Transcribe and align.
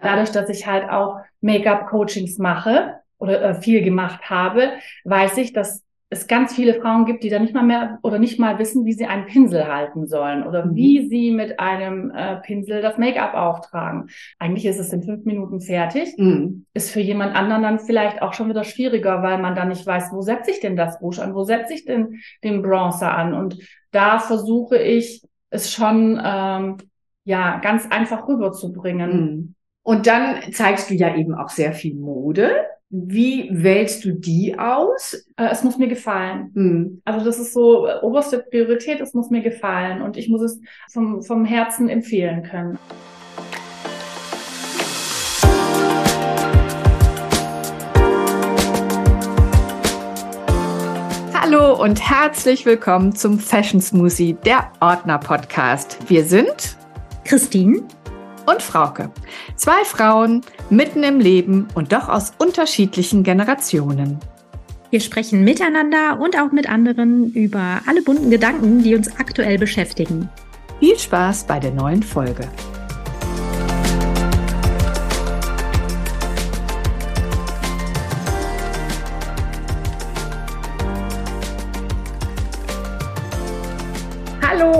Dadurch, 0.00 0.30
dass 0.30 0.48
ich 0.48 0.66
halt 0.66 0.88
auch 0.90 1.18
Make-up-Coachings 1.40 2.38
mache 2.38 2.94
oder 3.18 3.42
äh, 3.42 3.54
viel 3.54 3.82
gemacht 3.82 4.30
habe, 4.30 4.72
weiß 5.04 5.38
ich, 5.38 5.52
dass 5.52 5.84
es 6.10 6.26
ganz 6.26 6.54
viele 6.54 6.80
Frauen 6.80 7.04
gibt, 7.04 7.22
die 7.22 7.28
da 7.28 7.38
nicht 7.38 7.52
mal 7.52 7.64
mehr 7.64 7.98
oder 8.02 8.18
nicht 8.18 8.38
mal 8.38 8.58
wissen, 8.58 8.86
wie 8.86 8.94
sie 8.94 9.04
einen 9.04 9.26
Pinsel 9.26 9.66
halten 9.66 10.06
sollen 10.06 10.46
oder 10.46 10.64
mhm. 10.64 10.74
wie 10.74 11.08
sie 11.08 11.32
mit 11.32 11.60
einem 11.60 12.10
äh, 12.10 12.36
Pinsel 12.36 12.80
das 12.80 12.96
Make-up 12.96 13.34
auftragen. 13.34 14.08
Eigentlich 14.38 14.64
ist 14.64 14.78
es 14.78 14.92
in 14.92 15.02
fünf 15.02 15.26
Minuten 15.26 15.60
fertig. 15.60 16.16
Mhm. 16.16 16.64
Ist 16.72 16.90
für 16.90 17.00
jemand 17.00 17.34
anderen 17.34 17.62
dann 17.62 17.78
vielleicht 17.78 18.22
auch 18.22 18.32
schon 18.32 18.48
wieder 18.48 18.64
schwieriger, 18.64 19.22
weil 19.22 19.38
man 19.38 19.54
dann 19.54 19.68
nicht 19.68 19.86
weiß, 19.86 20.10
wo 20.12 20.22
setze 20.22 20.50
ich 20.50 20.60
denn 20.60 20.76
das 20.76 21.00
Rouge 21.02 21.22
an, 21.22 21.34
wo 21.34 21.44
setze 21.44 21.74
ich 21.74 21.84
denn 21.84 22.20
den 22.42 22.62
Bronzer 22.62 23.14
an. 23.14 23.34
Und 23.34 23.58
da 23.90 24.18
versuche 24.18 24.78
ich 24.78 25.22
es 25.50 25.70
schon 25.70 26.18
ähm, 26.24 26.78
ja 27.24 27.58
ganz 27.58 27.86
einfach 27.90 28.26
rüberzubringen. 28.26 29.10
Mhm. 29.10 29.54
Und 29.88 30.06
dann 30.06 30.52
zeigst 30.52 30.90
du 30.90 30.94
ja 30.94 31.16
eben 31.16 31.34
auch 31.34 31.48
sehr 31.48 31.72
viel 31.72 31.94
Mode. 31.94 32.50
Wie 32.90 33.48
wählst 33.50 34.04
du 34.04 34.12
die 34.12 34.58
aus? 34.58 35.14
Äh, 35.38 35.48
es 35.50 35.64
muss 35.64 35.78
mir 35.78 35.88
gefallen. 35.88 36.50
Mhm. 36.52 37.02
Also 37.06 37.24
das 37.24 37.38
ist 37.38 37.54
so 37.54 37.86
äh, 37.86 37.94
oberste 38.02 38.40
Priorität, 38.40 39.00
es 39.00 39.14
muss 39.14 39.30
mir 39.30 39.40
gefallen 39.40 40.02
und 40.02 40.18
ich 40.18 40.28
muss 40.28 40.42
es 40.42 40.60
vom, 40.92 41.22
vom 41.22 41.46
Herzen 41.46 41.88
empfehlen 41.88 42.42
können. 42.42 42.78
Hallo 51.32 51.82
und 51.82 51.98
herzlich 51.98 52.66
willkommen 52.66 53.14
zum 53.14 53.38
Fashion 53.38 53.80
Smoothie, 53.80 54.36
der 54.44 54.70
Ordner 54.80 55.16
Podcast. 55.16 55.96
Wir 56.10 56.24
sind 56.24 56.76
Christine 57.24 57.84
und 58.48 58.62
Frauke. 58.62 59.10
Zwei 59.56 59.84
Frauen 59.84 60.42
mitten 60.70 61.02
im 61.02 61.20
Leben 61.20 61.68
und 61.74 61.92
doch 61.92 62.08
aus 62.08 62.32
unterschiedlichen 62.38 63.22
Generationen. 63.22 64.18
Wir 64.90 65.00
sprechen 65.00 65.44
miteinander 65.44 66.18
und 66.18 66.38
auch 66.38 66.50
mit 66.50 66.68
anderen 66.68 67.30
über 67.34 67.80
alle 67.86 68.02
bunten 68.02 68.30
Gedanken, 68.30 68.82
die 68.82 68.94
uns 68.94 69.08
aktuell 69.18 69.58
beschäftigen. 69.58 70.30
Viel 70.80 70.98
Spaß 70.98 71.44
bei 71.44 71.58
der 71.58 71.72
neuen 71.72 72.02
Folge. 72.02 72.48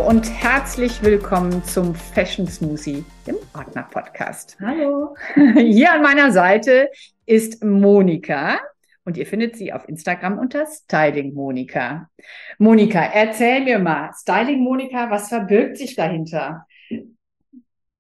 Und 0.09 0.25
herzlich 0.43 1.03
willkommen 1.03 1.63
zum 1.65 1.95
Fashion 1.95 2.49
Smoothie, 2.49 3.05
dem 3.27 3.37
Ordner 3.55 3.83
Podcast. 3.91 4.57
Hallo. 4.59 5.15
Hier 5.59 5.93
an 5.93 6.01
meiner 6.01 6.33
Seite 6.33 6.89
ist 7.27 7.63
Monika 7.63 8.59
und 9.05 9.19
ihr 9.19 9.27
findet 9.27 9.57
sie 9.57 9.71
auf 9.71 9.87
Instagram 9.87 10.39
unter 10.39 10.65
Styling 10.65 11.35
Monika. 11.35 12.09
Monika, 12.57 13.05
erzähl 13.05 13.63
mir 13.63 13.79
mal, 13.79 14.11
Styling 14.19 14.61
Monika, 14.61 15.11
was 15.11 15.29
verbirgt 15.29 15.77
sich 15.77 15.95
dahinter? 15.95 16.67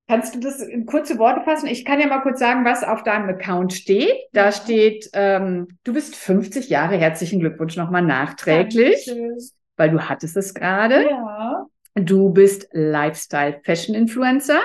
Kannst 0.08 0.34
du 0.34 0.40
das 0.40 0.62
in 0.62 0.86
kurze 0.86 1.18
Worte 1.18 1.42
fassen? 1.42 1.66
Ich 1.66 1.84
kann 1.84 2.00
ja 2.00 2.06
mal 2.06 2.22
kurz 2.22 2.38
sagen, 2.38 2.64
was 2.64 2.84
auf 2.84 3.02
deinem 3.02 3.28
Account 3.28 3.74
steht. 3.74 4.16
Da 4.32 4.50
steht, 4.50 5.10
ähm, 5.12 5.68
du 5.84 5.92
bist 5.92 6.16
50 6.16 6.70
Jahre. 6.70 6.96
Herzlichen 6.96 7.40
Glückwunsch 7.40 7.76
nochmal 7.76 8.00
nachträglich. 8.00 9.04
Dankeschön 9.04 9.38
weil 9.78 9.90
du 9.90 10.00
hattest 10.00 10.36
es 10.36 10.52
gerade. 10.52 11.08
Ja. 11.08 11.66
Du 11.94 12.30
bist 12.30 12.68
Lifestyle 12.72 13.60
Fashion 13.64 13.94
Influencer, 13.94 14.60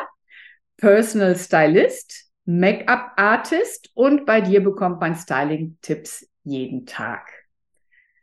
Personal 0.78 1.36
Stylist, 1.36 2.32
Make-up 2.46 3.14
Artist 3.16 3.90
und 3.94 4.26
bei 4.26 4.42
dir 4.42 4.62
bekommt 4.64 5.00
man 5.00 5.16
Styling-Tipps 5.16 6.28
jeden 6.44 6.86
Tag. 6.86 7.30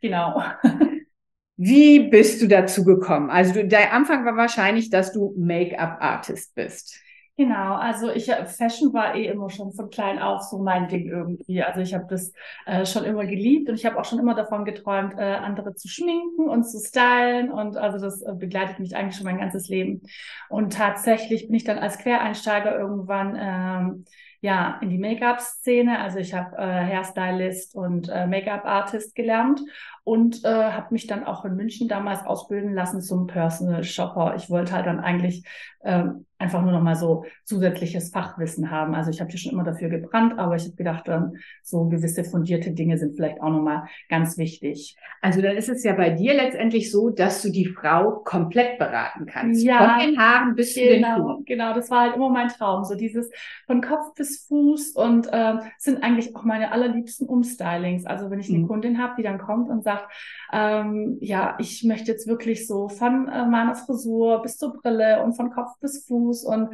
Genau. 0.01 0.43
Wie 1.57 2.09
bist 2.09 2.41
du 2.41 2.47
dazu 2.47 2.83
gekommen? 2.83 3.29
Also 3.29 3.53
du, 3.53 3.67
der 3.67 3.93
Anfang 3.93 4.25
war 4.25 4.35
wahrscheinlich, 4.35 4.89
dass 4.89 5.11
du 5.11 5.35
Make-up 5.37 5.97
Artist 6.01 6.55
bist. 6.55 6.99
Genau, 7.41 7.73
also 7.73 8.11
ich 8.11 8.29
äh, 8.29 8.45
Fashion 8.45 8.93
war 8.93 9.15
eh 9.15 9.25
immer 9.25 9.49
schon 9.49 9.73
von 9.73 9.89
klein 9.89 10.19
auf 10.19 10.43
so 10.43 10.59
mein 10.59 10.87
Ding 10.87 11.07
irgendwie. 11.07 11.63
Also 11.63 11.79
ich 11.81 11.95
habe 11.95 12.05
das 12.07 12.31
äh, 12.67 12.85
schon 12.85 13.03
immer 13.03 13.25
geliebt 13.25 13.67
und 13.67 13.73
ich 13.73 13.83
habe 13.83 13.99
auch 13.99 14.05
schon 14.05 14.19
immer 14.19 14.35
davon 14.35 14.63
geträumt, 14.63 15.15
äh, 15.17 15.23
andere 15.23 15.73
zu 15.73 15.87
schminken 15.87 16.47
und 16.47 16.65
zu 16.65 16.77
stylen 16.77 17.51
und 17.51 17.77
also 17.77 17.97
das 17.97 18.21
äh, 18.21 18.35
begleitet 18.35 18.77
mich 18.77 18.95
eigentlich 18.95 19.15
schon 19.15 19.25
mein 19.25 19.39
ganzes 19.39 19.69
Leben. 19.69 20.03
Und 20.49 20.73
tatsächlich 20.73 21.47
bin 21.47 21.55
ich 21.55 21.63
dann 21.63 21.79
als 21.79 21.97
Quereinsteiger 21.97 22.77
irgendwann 22.77 23.35
ähm, 23.35 24.05
ja 24.41 24.77
in 24.81 24.91
die 24.91 24.99
Make-up-Szene. 24.99 25.97
Also 25.97 26.19
ich 26.19 26.35
habe 26.35 26.55
äh, 26.57 26.61
Hairstylist 26.61 27.73
und 27.73 28.07
äh, 28.09 28.27
Make-up-Artist 28.27 29.15
gelernt 29.15 29.61
und 30.03 30.43
äh, 30.43 30.47
habe 30.47 30.87
mich 30.91 31.07
dann 31.07 31.23
auch 31.23 31.43
in 31.45 31.55
München 31.55 31.87
damals 31.87 32.23
ausbilden 32.23 32.75
lassen 32.75 33.01
zum 33.01 33.25
Personal 33.25 33.83
Shopper. 33.83 34.35
Ich 34.35 34.49
wollte 34.51 34.73
halt 34.73 34.85
dann 34.85 34.99
eigentlich 34.99 35.43
ähm, 35.83 36.25
einfach 36.41 36.61
nur 36.61 36.71
noch 36.71 36.81
mal 36.81 36.95
so 36.95 37.25
zusätzliches 37.45 38.09
Fachwissen 38.09 38.71
haben. 38.71 38.95
Also 38.95 39.11
ich 39.11 39.21
habe 39.21 39.29
hier 39.29 39.39
schon 39.39 39.53
immer 39.53 39.63
dafür 39.63 39.89
gebrannt, 39.89 40.37
aber 40.37 40.55
ich 40.55 40.63
habe 40.63 40.75
gedacht, 40.75 41.07
ähm, 41.07 41.37
so 41.61 41.85
gewisse 41.85 42.23
fundierte 42.23 42.71
Dinge 42.71 42.97
sind 42.97 43.15
vielleicht 43.15 43.41
auch 43.41 43.49
noch 43.49 43.61
mal 43.61 43.87
ganz 44.09 44.37
wichtig. 44.37 44.97
Also 45.21 45.41
dann 45.41 45.55
ist 45.55 45.69
es 45.69 45.83
ja 45.83 45.93
bei 45.93 46.09
dir 46.09 46.33
letztendlich 46.33 46.91
so, 46.91 47.09
dass 47.11 47.41
du 47.41 47.51
die 47.51 47.67
Frau 47.67 48.21
komplett 48.23 48.79
beraten 48.79 49.25
kannst. 49.27 49.63
Ja, 49.63 49.95
von 49.95 50.07
den 50.07 50.19
Haaren 50.19 50.55
bis 50.55 50.73
genau, 50.73 50.87
zu 50.87 50.93
den 50.93 51.03
Füßen. 51.03 51.45
Genau, 51.45 51.73
das 51.73 51.91
war 51.91 52.01
halt 52.01 52.15
immer 52.15 52.29
mein 52.29 52.49
Traum. 52.49 52.83
So 52.83 52.95
dieses 52.95 53.29
von 53.67 53.81
Kopf 53.81 54.15
bis 54.15 54.45
Fuß 54.47 54.91
und 54.95 55.29
ähm, 55.31 55.59
sind 55.77 56.03
eigentlich 56.03 56.35
auch 56.35 56.43
meine 56.43 56.71
allerliebsten 56.71 57.27
Umstylings. 57.27 58.05
Also 58.05 58.31
wenn 58.31 58.39
ich 58.39 58.49
eine 58.49 58.59
mhm. 58.59 58.67
Kundin 58.67 58.97
habe, 58.97 59.13
die 59.17 59.23
dann 59.23 59.37
kommt 59.37 59.69
und 59.69 59.83
sagt, 59.83 60.11
ähm, 60.51 61.17
ja, 61.21 61.55
ich 61.59 61.83
möchte 61.83 62.11
jetzt 62.11 62.27
wirklich 62.27 62.67
so 62.67 62.89
von 62.89 63.27
äh, 63.27 63.45
meiner 63.45 63.75
Frisur 63.75 64.41
bis 64.41 64.57
zur 64.57 64.73
Brille 64.73 65.23
und 65.23 65.33
von 65.33 65.51
Kopf 65.51 65.79
bis 65.79 66.05
Fuß 66.07 66.30
und 66.43 66.69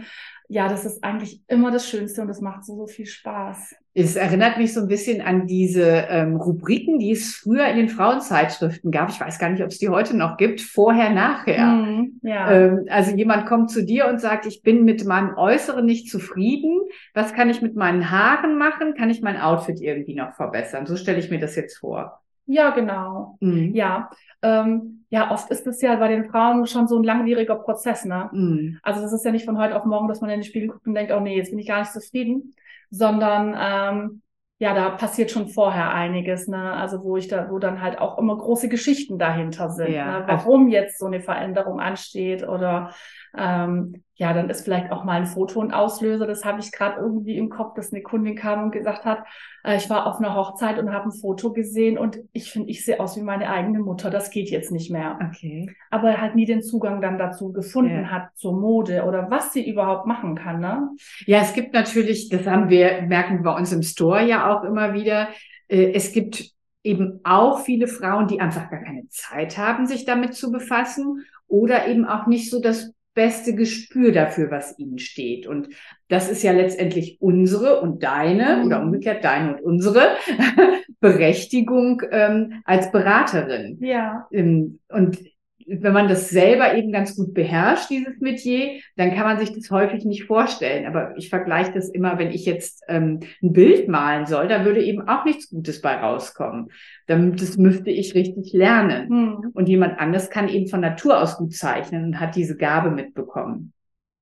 ja, 0.50 0.70
das 0.70 0.86
ist 0.86 1.04
eigentlich 1.04 1.42
immer 1.48 1.72
das 1.72 1.90
Schönste 1.90 2.22
und 2.22 2.30
das 2.30 2.40
macht 2.40 2.64
so, 2.64 2.76
so 2.76 2.88
viel 2.88 3.06
Spaß. 3.06 3.76
Es 3.94 4.16
erinnert 4.16 4.58
mich 4.58 4.74
so 4.74 4.80
ein 4.80 4.88
bisschen 4.88 5.22
an 5.22 5.46
diese 5.46 6.06
ähm, 6.10 6.38
Rubriken, 6.38 7.00
die 7.00 7.12
es 7.12 7.36
früher 7.36 7.68
in 7.68 7.78
den 7.78 7.90
Frauenzeitschriften 7.90 8.92
gab. 8.92 9.10
Ich 9.10 9.20
weiß 9.20 9.40
gar 9.40 9.50
nicht, 9.50 9.64
ob 9.64 9.70
es 9.70 9.80
die 9.80 9.90
heute 9.90 10.16
noch 10.16 10.38
gibt. 10.38 10.62
Vorher, 10.62 11.10
nachher. 11.10 11.66
Mm, 11.66 12.20
ja. 12.22 12.52
ähm, 12.52 12.86
also 12.90 13.14
jemand 13.16 13.48
kommt 13.48 13.72
zu 13.72 13.84
dir 13.84 14.08
und 14.08 14.22
sagt, 14.22 14.46
ich 14.46 14.62
bin 14.62 14.86
mit 14.86 15.04
meinem 15.04 15.36
Äußeren 15.36 15.86
nicht 15.86 16.10
zufrieden. 16.10 16.80
Was 17.14 17.34
kann 17.34 17.50
ich 17.50 17.62
mit 17.62 17.76
meinen 17.76 18.10
Haaren 18.10 18.58
machen? 18.58 18.94
Kann 18.94 19.10
ich 19.10 19.22
mein 19.22 19.42
Outfit 19.42 19.82
irgendwie 19.82 20.16
noch 20.16 20.34
verbessern? 20.36 20.86
So 20.86 20.96
stelle 20.96 21.20
ich 21.20 21.30
mir 21.30 21.40
das 21.40 21.56
jetzt 21.56 21.80
vor. 21.80 22.22
Ja, 22.48 22.72
genau. 22.72 23.38
Mhm. 23.42 23.76
Ja. 23.76 24.10
Ähm, 24.42 25.06
ja, 25.10 25.32
oft 25.32 25.52
ist 25.52 25.68
es 25.68 25.82
ja 25.82 25.96
bei 25.96 26.08
den 26.08 26.30
Frauen 26.30 26.66
schon 26.66 26.88
so 26.88 26.98
ein 26.98 27.04
langwieriger 27.04 27.56
Prozess, 27.56 28.06
ne? 28.06 28.30
Mhm. 28.32 28.80
Also 28.82 29.02
das 29.02 29.14
ist 29.14 29.24
ja 29.24 29.32
nicht 29.32 29.46
von 29.46 29.58
heute 29.58 29.76
auf 29.76 29.86
morgen, 29.86 30.08
dass 30.08 30.22
man 30.22 30.30
in 30.30 30.40
den 30.40 30.46
Spiegel 30.46 30.70
guckt 30.70 30.88
und 30.88 30.96
denkt, 30.96 31.12
oh 31.12 31.20
nee, 31.20 31.38
jetzt 31.38 31.52
bin 31.52 31.60
ich 31.60 31.68
gar 31.68 31.80
nicht 31.80 31.92
zufrieden, 31.92 32.56
sondern 32.90 33.56
ähm, 33.60 34.22
ja, 34.60 34.74
da 34.74 34.90
passiert 34.90 35.30
schon 35.30 35.50
vorher 35.50 35.94
einiges, 35.94 36.48
ne? 36.48 36.74
Also 36.74 37.04
wo 37.04 37.18
ich 37.18 37.28
da, 37.28 37.50
wo 37.52 37.60
dann 37.60 37.82
halt 37.82 38.00
auch 38.00 38.18
immer 38.18 38.38
große 38.38 38.70
Geschichten 38.70 39.20
dahinter 39.20 39.70
sind, 39.70 39.94
ja. 39.94 40.20
ne? 40.20 40.24
warum 40.28 40.70
jetzt 40.70 40.98
so 40.98 41.06
eine 41.06 41.22
Veränderung 41.22 41.80
ansteht 41.80 42.48
oder 42.48 42.92
ähm, 43.38 44.04
ja, 44.18 44.34
dann 44.34 44.50
ist 44.50 44.64
vielleicht 44.64 44.92
auch 44.92 45.04
mal 45.04 45.22
ein 45.22 45.28
Foto 45.28 45.62
ein 45.62 45.72
Auslöser. 45.72 46.26
Das 46.26 46.44
habe 46.44 46.60
ich 46.60 46.72
gerade 46.72 47.00
irgendwie 47.00 47.38
im 47.38 47.50
Kopf, 47.50 47.76
dass 47.76 47.94
eine 47.94 48.02
Kundin 48.02 48.36
kam 48.36 48.64
und 48.64 48.72
gesagt 48.72 49.06
hat, 49.06 49.24
äh, 49.64 49.78
ich 49.78 49.92
war 49.92 50.08
auf 50.08 50.18
einer 50.18 50.36
Hochzeit 50.36 50.80
und 50.80 50.92
habe 50.92 51.10
ein 51.10 51.12
Foto 51.12 51.54
gesehen 51.54 52.00
und 52.00 52.20
ich 52.34 52.52
finde, 52.52 52.70
ich 52.70 52.84
sehe 52.84 53.00
aus 53.00 53.16
wie 53.16 53.22
meine 53.22 53.48
eigene 53.50 53.80
Mutter. 53.80 54.10
Das 54.10 54.32
geht 54.32 54.50
jetzt 54.50 54.72
nicht 54.72 54.90
mehr. 54.90 55.20
Okay. 55.30 55.70
Aber 55.92 56.20
halt 56.20 56.34
nie 56.34 56.46
den 56.46 56.64
Zugang 56.64 57.00
dann 57.00 57.20
dazu 57.20 57.54
gefunden 57.54 58.02
ja. 58.02 58.12
hat 58.12 58.30
zur 58.36 58.60
Mode 58.60 59.04
oder 59.04 59.30
was 59.30 59.54
sie 59.54 59.70
überhaupt 59.70 60.08
machen 60.08 60.34
kann. 60.34 60.62
Ne? 60.62 60.90
Ja, 61.28 61.42
es 61.42 61.54
gibt 61.54 61.74
natürlich, 61.74 62.30
das 62.30 62.48
haben 62.48 62.70
wir 62.70 63.04
merken 63.04 63.38
wir 63.38 63.44
bei 63.44 63.56
uns 63.56 63.72
im 63.72 63.84
Store 63.84 64.26
ja 64.26 64.52
auch 64.52 64.64
immer 64.64 64.94
wieder. 64.96 65.30
Äh, 65.68 65.92
es 65.94 66.12
gibt 66.12 66.52
eben 66.84 67.20
auch 67.24 67.60
viele 67.60 67.88
Frauen, 67.88 68.28
die 68.28 68.40
einfach 68.40 68.72
gar 68.72 68.82
keine 68.82 69.08
Zeit 69.10 69.60
haben, 69.60 69.86
sich 69.86 70.06
damit 70.06 70.34
zu 70.34 70.52
befassen 70.52 71.24
oder 71.48 71.88
eben 71.88 72.06
auch 72.06 72.26
nicht 72.26 72.50
so 72.50 72.60
das 72.60 72.94
beste 73.18 73.56
Gespür 73.56 74.12
dafür, 74.12 74.52
was 74.52 74.78
ihnen 74.78 75.00
steht. 75.00 75.48
Und 75.48 75.70
das 76.08 76.30
ist 76.30 76.44
ja 76.44 76.52
letztendlich 76.52 77.18
unsere 77.20 77.82
und 77.82 78.04
deine 78.04 78.58
mhm. 78.58 78.68
oder 78.68 78.82
umgekehrt 78.82 79.24
deine 79.24 79.56
und 79.56 79.62
unsere 79.64 80.16
Berechtigung 81.00 82.04
ähm, 82.12 82.62
als 82.64 82.92
Beraterin. 82.92 83.80
Ja. 83.82 84.28
Ähm, 84.32 84.80
und 84.90 85.18
wenn 85.66 85.94
man 85.94 86.08
das 86.08 86.30
selber 86.30 86.76
eben 86.76 86.92
ganz 86.92 87.16
gut 87.16 87.34
beherrscht, 87.34 87.90
dieses 87.90 88.20
Metier, 88.20 88.80
dann 88.96 89.14
kann 89.16 89.26
man 89.26 89.40
sich 89.40 89.52
das 89.52 89.72
häufig 89.72 90.06
nicht 90.06 90.26
vorstellen. 90.26 90.86
Aber 90.86 91.18
ich 91.18 91.30
vergleiche 91.30 91.74
das 91.74 91.90
immer, 91.90 92.20
wenn 92.20 92.30
ich 92.32 92.46
jetzt 92.46 92.84
ähm, 92.88 93.22
ein 93.42 93.52
Bild 93.52 93.88
malen 93.90 94.28
soll, 94.28 94.48
da 94.48 94.64
würde 94.64 94.84
eben 94.84 95.08
auch 95.10 95.26
nichts 95.26 95.50
Gutes 95.50 95.82
bei 95.82 95.96
rauskommen. 95.96 96.70
Das 97.08 97.58
müsste 97.58 97.90
ich 97.90 98.16
richtig 98.16 98.54
lernen. 98.54 99.10
Hm. 99.10 99.52
Und 99.54 99.70
jemand 99.70 100.00
anders 100.00 100.30
kann 100.30 100.50
eben 100.50 100.68
von 100.68 100.82
Natur 100.82 101.22
aus 101.22 101.38
gut 101.38 101.56
zeichnen 101.56 102.04
und 102.06 102.20
hat 102.20 102.36
diese 102.36 102.58
Gabe 102.58 102.92
mitbekommen. 102.92 103.74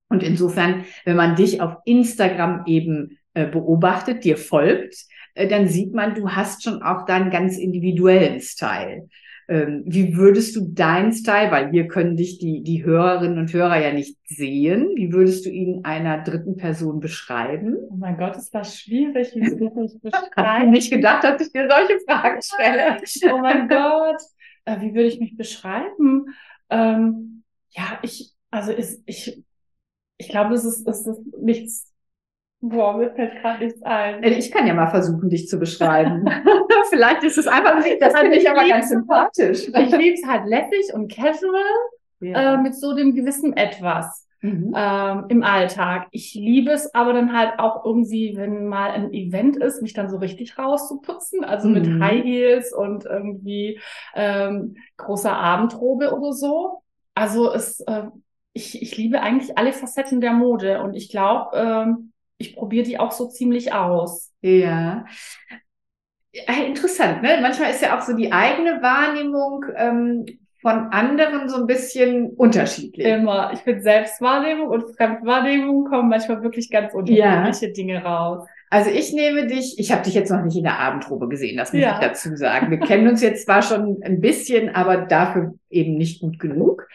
Und 0.08 0.22
insofern, 0.22 0.86
wenn 1.04 1.16
man 1.18 1.36
dich 1.36 1.62
auf 1.62 1.78
Instagram 1.86 2.64
eben 2.68 3.18
äh, 3.34 3.48
beobachtet, 3.48 4.24
dir 4.24 4.38
folgt, 4.38 4.96
äh, 5.34 5.48
dann 5.48 5.68
sieht 5.68 5.94
man, 5.94 6.14
du 6.14 6.30
hast 6.30 6.64
schon 6.64 6.84
auch 6.84 7.06
deinen 7.06 7.32
ganz 7.32 7.58
individuellen 7.58 8.40
Style. 8.40 9.10
Ähm, 9.47 9.83
wie 9.86 10.15
würdest 10.18 10.56
du 10.56 10.62
deinen 10.62 11.13
Style, 11.13 11.51
weil 11.51 11.71
wir 11.71 11.88
können 11.88 12.18
dich, 12.18 12.39
die, 12.39 12.63
die 12.63 12.83
Hörerinnen 12.83 13.38
und 13.38 13.53
Hörer 13.53 13.80
ja 13.80 13.94
nicht 13.94 14.18
sehen, 14.25 14.89
wie 14.95 15.13
würdest 15.13 15.45
du 15.45 15.50
ihn 15.50 15.86
einer 15.86 16.24
dritten 16.24 16.57
Person 16.57 17.00
beschreiben? 17.00 17.77
Oh 17.89 17.95
mein 17.95 18.18
Gott, 18.18 18.36
ist 18.36 18.56
das 18.56 18.80
schwierig, 18.80 19.36
wie 19.36 19.42
du 19.42 19.71
mich 19.75 20.00
Hast 20.36 20.65
du 20.65 20.69
nicht 20.71 20.92
gedacht, 20.92 21.24
dass 21.24 21.42
ich 21.42 21.51
dir 21.51 21.69
solche 21.69 22.00
Fragen 22.07 22.42
stelle? 22.42 22.97
Oh 23.33 23.38
mein 23.39 23.68
Gott, 23.68 24.21
äh, 24.65 24.81
wie 24.81 24.94
würde 24.94 25.07
ich 25.07 25.19
mich 25.19 25.38
beschreiben? 25.38 26.25
Ähm, 26.69 27.44
ja, 27.69 28.00
ich, 28.01 28.33
also 28.50 28.71
ist, 28.71 29.03
ich, 29.06 29.44
ich 30.18 30.30
glaube, 30.30 30.56
es 30.56 30.65
ist, 30.65 30.88
es 30.88 31.06
ist 31.06 31.21
nichts. 31.39 31.91
Boah, 32.62 32.98
mir 32.98 33.12
fällt 33.12 33.40
gerade 33.42 33.63
nichts 33.63 33.81
ein. 33.84 34.24
Äh, 34.24 34.38
Ich 34.38 34.52
kann 34.52 34.66
ja 34.66 34.74
mal 34.74 34.88
versuchen, 34.88 35.30
dich 35.30 35.48
zu 35.48 35.60
beschreiben. 35.60 36.25
Vielleicht 36.90 37.24
ist 37.24 37.38
es 37.38 37.48
einfach 37.48 37.84
nicht, 37.84 38.02
das 38.02 38.18
finde 38.18 38.38
ich 38.38 38.50
aber 38.50 38.68
ganz 38.68 38.90
sympathisch. 38.90 39.68
Ich 39.68 39.92
liebe 39.92 40.13
es 40.16 40.25
halt 40.28 40.46
lässig 40.48 40.94
und 40.94 41.12
casual 41.12 41.62
äh, 42.22 42.57
mit 42.57 42.75
so 42.75 42.96
dem 42.96 43.13
gewissen 43.16 43.54
Etwas 43.56 44.24
Mhm. 44.42 44.74
ähm, 44.75 45.25
im 45.30 45.44
Alltag. 45.44 46.07
Ich 46.12 46.36
liebe 46.36 46.69
es 46.72 46.94
aber 46.94 47.13
dann 47.13 47.36
halt 47.36 47.57
auch 47.57 47.84
irgendwie, 47.84 48.36
wenn 48.38 48.68
mal 48.68 48.92
ein 48.92 49.12
Event 49.12 49.58
ist, 49.58 49.81
mich 49.81 49.94
dann 49.94 50.08
so 50.10 50.18
richtig 50.18 50.60
rauszuputzen, 50.60 51.44
also 51.44 51.68
mit 51.68 51.88
Mhm. 51.88 52.04
High 52.04 52.24
Heels 52.24 52.72
und 52.72 53.06
irgendwie 53.06 53.80
ähm, 54.13 54.75
großer 54.98 55.36
Abendrobe 55.36 56.13
oder 56.13 56.31
so. 56.34 56.84
Also 57.16 57.51
es, 57.54 57.80
äh, 57.88 58.04
ich, 58.54 58.80
ich 58.81 58.96
liebe 58.98 59.22
eigentlich 59.22 59.58
alle 59.58 59.74
Facetten 59.74 60.22
der 60.22 60.34
Mode 60.34 60.81
und 60.84 60.94
ich 60.94 61.10
glaube, 61.10 61.56
ähm, 61.58 62.12
ich 62.38 62.56
probiere 62.56 62.86
die 62.86 63.00
auch 63.00 63.12
so 63.12 63.28
ziemlich 63.28 63.74
aus. 63.74 64.34
Ja. 64.42 65.06
Ja, 66.32 66.54
Interessant, 66.66 67.22
ne? 67.22 67.40
Manchmal 67.42 67.72
ist 67.72 67.82
ja 67.82 67.98
auch 67.98 68.02
so 68.02 68.14
die 68.14 68.32
eigene 68.32 68.82
Wahrnehmung 68.82 69.64
ähm, 69.78 70.26
von 70.62 70.88
anderen 70.92 71.48
so 71.48 71.58
ein 71.58 71.68
bisschen 71.68 72.32
unterschiedlich. 72.32 73.06
Immer. 73.08 73.52
Ich 73.54 73.60
finde 73.60 73.82
Selbstwahrnehmung 73.82 74.68
und 74.68 74.96
Fremdwahrnehmung 74.98 75.86
kommen 75.86 76.10
manchmal 76.10 76.44
wirklich 76.44 76.70
ganz 76.70 76.94
unterschiedliche 76.94 77.72
Dinge 77.72 78.04
raus. 78.04 78.46
Also 78.70 78.90
ich 78.90 79.14
nehme 79.14 79.48
dich, 79.48 79.80
ich 79.80 79.92
habe 79.92 80.02
dich 80.02 80.16
jetzt 80.16 80.32
noch 80.32 80.42
nicht 80.44 80.58
in 80.58 80.64
der 80.64 80.80
Abendrobe 80.80 81.30
gesehen, 81.30 81.56
das 81.56 81.72
muss 81.72 81.82
Ja. 81.82 81.94
ich 82.02 82.06
dazu 82.08 82.36
sagen. 82.36 82.72
Wir 82.72 82.80
kennen 82.80 83.08
uns 83.08 83.22
jetzt 83.22 83.46
zwar 83.46 83.62
schon 83.62 84.02
ein 84.04 84.20
bisschen, 84.20 84.76
aber 84.76 84.98
dafür 85.06 85.54
eben 85.70 85.96
nicht 85.98 86.20
gut 86.20 86.40
genug. 86.40 86.88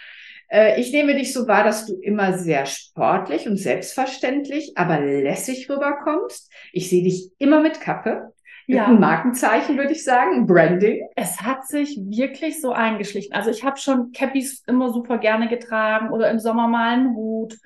Äh, 0.50 0.80
Ich 0.80 0.92
nehme 0.92 1.14
dich 1.14 1.32
so 1.32 1.48
wahr, 1.48 1.64
dass 1.64 1.86
du 1.86 1.94
immer 1.94 2.36
sehr 2.36 2.66
sportlich 2.66 3.48
und 3.48 3.56
selbstverständlich, 3.56 4.72
aber 4.76 5.00
lässig 5.00 5.70
rüberkommst. 5.70 6.52
Ich 6.72 6.90
sehe 6.90 7.02
dich 7.02 7.30
immer 7.38 7.60
mit 7.60 7.80
Kappe. 7.80 8.32
Ja. 8.66 8.86
Ein 8.86 9.00
Markenzeichen, 9.00 9.78
würde 9.78 9.92
ich 9.92 10.04
sagen, 10.04 10.34
ein 10.34 10.46
Branding. 10.46 11.08
Es 11.16 11.40
hat 11.40 11.66
sich 11.66 11.98
wirklich 12.04 12.60
so 12.60 12.72
eingeschlichen. 12.72 13.32
Also 13.32 13.50
ich 13.50 13.64
habe 13.64 13.78
schon 13.78 14.12
Cappies 14.12 14.62
immer 14.66 14.92
super 14.92 15.18
gerne 15.18 15.48
getragen 15.48 16.10
oder 16.10 16.30
im 16.30 16.38
Sommer 16.38 16.68
mal 16.68 16.92
einen 16.92 17.16
Hut. 17.16 17.56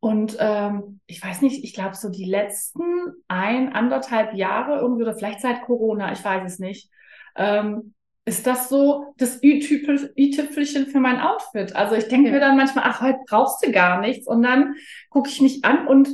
Und 0.00 0.36
ähm, 0.40 1.00
ich 1.06 1.22
weiß 1.22 1.42
nicht, 1.42 1.62
ich 1.62 1.72
glaube 1.74 1.94
so 1.94 2.08
die 2.08 2.24
letzten 2.24 2.82
ein, 3.28 3.72
anderthalb 3.72 4.34
Jahre 4.34 4.78
irgendwie 4.80 5.02
oder 5.02 5.14
vielleicht 5.14 5.40
seit 5.40 5.62
Corona, 5.62 6.12
ich 6.12 6.24
weiß 6.24 6.52
es 6.52 6.58
nicht, 6.58 6.90
ähm, 7.36 7.94
ist 8.28 8.46
das 8.46 8.68
so 8.68 9.14
das 9.16 9.42
i-Tüpfelchen 9.42 10.86
für 10.86 11.00
mein 11.00 11.18
Outfit. 11.18 11.74
Also 11.74 11.94
ich 11.94 12.08
denke 12.08 12.30
mir 12.30 12.40
dann 12.40 12.58
manchmal, 12.58 12.84
ach, 12.86 13.00
heute 13.00 13.18
brauchst 13.26 13.64
du 13.64 13.72
gar 13.72 14.00
nichts. 14.00 14.26
Und 14.26 14.42
dann 14.42 14.74
gucke 15.08 15.30
ich 15.30 15.40
mich 15.40 15.64
an 15.64 15.86
und 15.86 16.10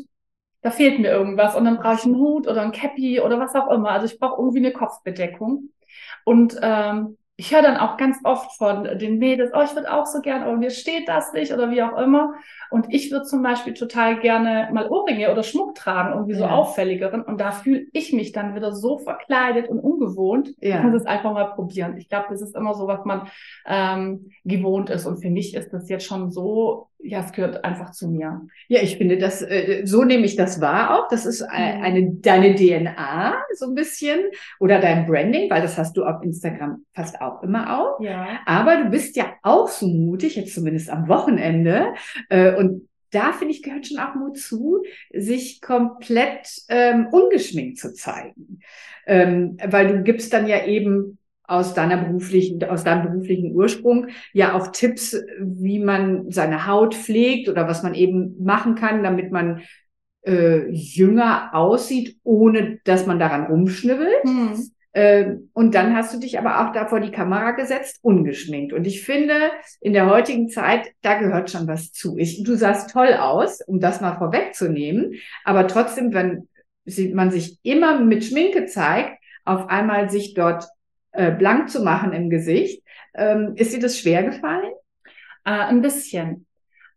da 0.63 0.71
fehlt 0.71 1.01
mir 1.01 1.11
irgendwas. 1.11 1.57
Und 1.57 1.65
dann 1.65 1.77
brauche 1.77 1.97
ich 1.97 2.05
einen 2.05 2.17
Hut 2.17 2.47
oder 2.47 2.63
ein 2.63 2.73
Cappy 2.73 3.21
oder 3.21 3.41
was 3.41 3.57
auch 3.57 3.69
immer. 3.69 3.91
Also 3.91 4.07
ich 4.07 4.19
brauche 4.21 4.41
irgendwie 4.41 4.59
eine 4.59 4.73
Kopfbedeckung. 4.73 5.71
Und 6.25 6.57
ähm, 6.63 7.19
ich 7.37 7.53
höre 7.53 7.63
dann 7.63 7.77
auch 7.77 7.97
ganz 7.97 8.19
oft 8.23 8.57
von 8.57 8.85
den 8.99 9.19
Mädels, 9.19 9.51
oh, 9.55 9.63
ich 9.65 9.75
würde 9.75 9.93
auch 9.93 10.07
so 10.07 10.21
gern, 10.21 10.43
aber 10.45 10.57
mir 10.57 10.71
steht 10.71 11.09
das 11.09 11.33
nicht 11.33 11.53
oder 11.53 11.71
wie 11.71 11.83
auch 11.83 11.99
immer. 11.99 12.35
Und 12.71 12.87
ich 12.95 13.11
würde 13.11 13.25
zum 13.25 13.43
Beispiel 13.43 13.75
total 13.75 14.21
gerne 14.21 14.69
mal 14.73 14.89
Ohrringe 14.89 15.31
oder 15.33 15.43
Schmuck 15.43 15.75
tragen, 15.75 16.13
irgendwie 16.15 16.35
so 16.35 16.45
Ja. 16.45 16.51
auffälligeren. 16.51 17.23
Und 17.23 17.41
da 17.41 17.51
fühle 17.53 17.87
ich 17.93 18.13
mich 18.13 18.33
dann 18.33 18.55
wieder 18.55 18.73
so 18.73 18.99
verkleidet 18.99 19.69
und 19.69 19.81
ungewohnt. 19.81 20.55
Ja. 20.61 20.79
Ich 20.79 20.83
muss 20.85 20.95
es 21.03 21.07
einfach 21.07 21.33
mal 21.33 21.47
probieren. 21.55 21.97
Ich 21.99 22.09
glaube, 22.09 22.27
das 22.31 22.41
ist 22.41 22.55
immer 22.57 22.75
so, 22.75 22.87
was 22.87 23.05
man 23.05 23.29
ähm, 23.67 24.31
gewohnt 24.45 24.91
ist. 24.91 25.07
Und 25.07 25.19
für 25.21 25.31
mich 25.31 25.55
ist 25.55 25.73
das 25.73 25.89
jetzt 25.89 26.05
schon 26.07 26.31
so, 26.31 26.89
ja, 26.99 27.21
es 27.21 27.33
gehört 27.33 27.65
einfach 27.65 27.91
zu 27.91 28.09
mir. 28.09 28.43
Ja, 28.69 28.81
ich 28.81 28.97
finde 28.97 29.19
das, 29.19 29.43
äh, 29.43 29.83
so 29.85 30.05
nehme 30.05 30.25
ich 30.25 30.37
das 30.37 30.61
wahr 30.61 30.99
auch. 30.99 31.09
Das 31.09 31.27
ist 31.27 31.43
ein- 31.43 31.79
Mhm. 31.79 31.85
eine, 31.85 32.11
deine 32.15 32.55
DNA 32.55 33.35
so 33.55 33.67
ein 33.67 33.75
bisschen 33.75 34.21
oder 34.59 34.81
dein 34.81 35.07
Branding, 35.07 35.51
weil 35.51 35.63
das 35.63 35.77
hast 35.79 35.97
du 35.97 36.05
auf 36.05 36.23
Instagram 36.23 36.85
fast 36.95 37.21
auch 37.27 37.43
immer 37.43 37.79
auch. 37.79 38.01
Ja. 38.01 38.41
Aber 38.47 38.77
du 38.77 38.91
bist 38.91 39.17
ja 39.17 39.27
auch 39.43 39.69
so 39.69 39.87
mutig, 39.87 40.37
jetzt 40.37 40.55
zumindest 40.55 40.91
am 40.91 41.09
Wochenende. 41.09 41.95
Äh, 42.29 42.55
und 42.57 42.89
da 43.11 43.33
finde 43.33 43.55
ich, 43.55 43.63
gehört 43.63 43.87
schon 43.87 43.99
auch 43.99 44.15
Mut 44.15 44.39
zu, 44.39 44.83
sich 45.13 45.61
komplett 45.61 46.49
ähm, 46.69 47.07
ungeschminkt 47.11 47.79
zu 47.79 47.93
zeigen. 47.95 48.61
Ähm, 49.07 49.57
weil 49.65 49.89
du 49.89 50.03
gibst 50.03 50.33
dann 50.33 50.47
ja 50.47 50.65
eben 50.65 51.19
aus 51.47 51.75
deiner 51.75 51.99
beruflichen, 51.99 52.65
aus 52.65 52.85
deinem 52.85 53.07
beruflichen 53.07 53.55
Ursprung 53.55 54.09
ja 54.33 54.55
auch 54.55 54.69
Tipps, 54.69 55.17
wie 55.39 55.79
man 55.79 56.31
seine 56.31 56.67
Haut 56.67 56.95
pflegt 56.95 57.49
oder 57.49 57.69
was 57.69 57.83
man 57.83 57.95
eben 57.95 58.43
machen 58.43 58.75
kann, 58.75 59.03
damit 59.03 59.31
man 59.31 59.63
äh, 60.23 60.71
jünger 60.71 61.51
aussieht, 61.55 62.19
ohne 62.25 62.79
dass 62.85 63.07
man 63.07 63.19
daran 63.19 63.47
rumschnibbelt. 63.47 64.25
Hm. 64.25 64.71
Ähm, 64.95 65.51
und 65.53 65.75
dann 65.75 65.97
hast 65.97 66.15
du 66.15 66.21
dich 66.21 66.39
aber 66.39 66.61
auch 66.61 66.73
da 66.73 66.87
vor 66.87 67.01
die 67.01 67.11
Kamera 67.11 67.51
gesetzt, 67.51 67.99
ungeschminkt. 68.03 68.73
Und 68.73 68.87
ich 68.87 69.05
finde, 69.05 69.51
in 69.81 69.93
der 69.93 70.09
heutigen 70.09 70.49
Zeit, 70.49 70.93
da 71.03 71.19
gehört 71.19 71.51
schon 71.51 71.67
was 71.67 71.93
zu. 71.93 72.17
Ich, 72.17 72.45
du 72.45 72.55
sahst 72.55 72.91
toll 72.91 73.15
aus, 73.15 73.61
um 73.61 73.81
das 73.81 74.01
mal 74.01 74.17
vorwegzunehmen. 74.17 75.15
Aber 75.45 75.67
trotzdem, 75.67 76.15
wenn 76.15 76.49
man 77.13 77.31
sich 77.33 77.59
immer 77.63 77.99
mit 77.99 78.25
Schminke 78.25 78.67
zeigt, 78.67 79.19
auf 79.45 79.69
einmal 79.69 80.11
sich 80.11 80.35
dort 80.35 80.65
äh, 81.11 81.33
blank 81.33 81.71
zu 81.71 81.83
machen 81.83 82.13
im 82.13 82.31
Gesicht, 82.31 82.83
ähm, 83.15 83.55
ist 83.57 83.75
dir 83.75 83.81
das 83.81 83.99
schwer 83.99 84.23
gefallen? 84.23 84.73
Äh, 85.45 85.51
ein 85.51 85.83
bisschen. 85.83 86.47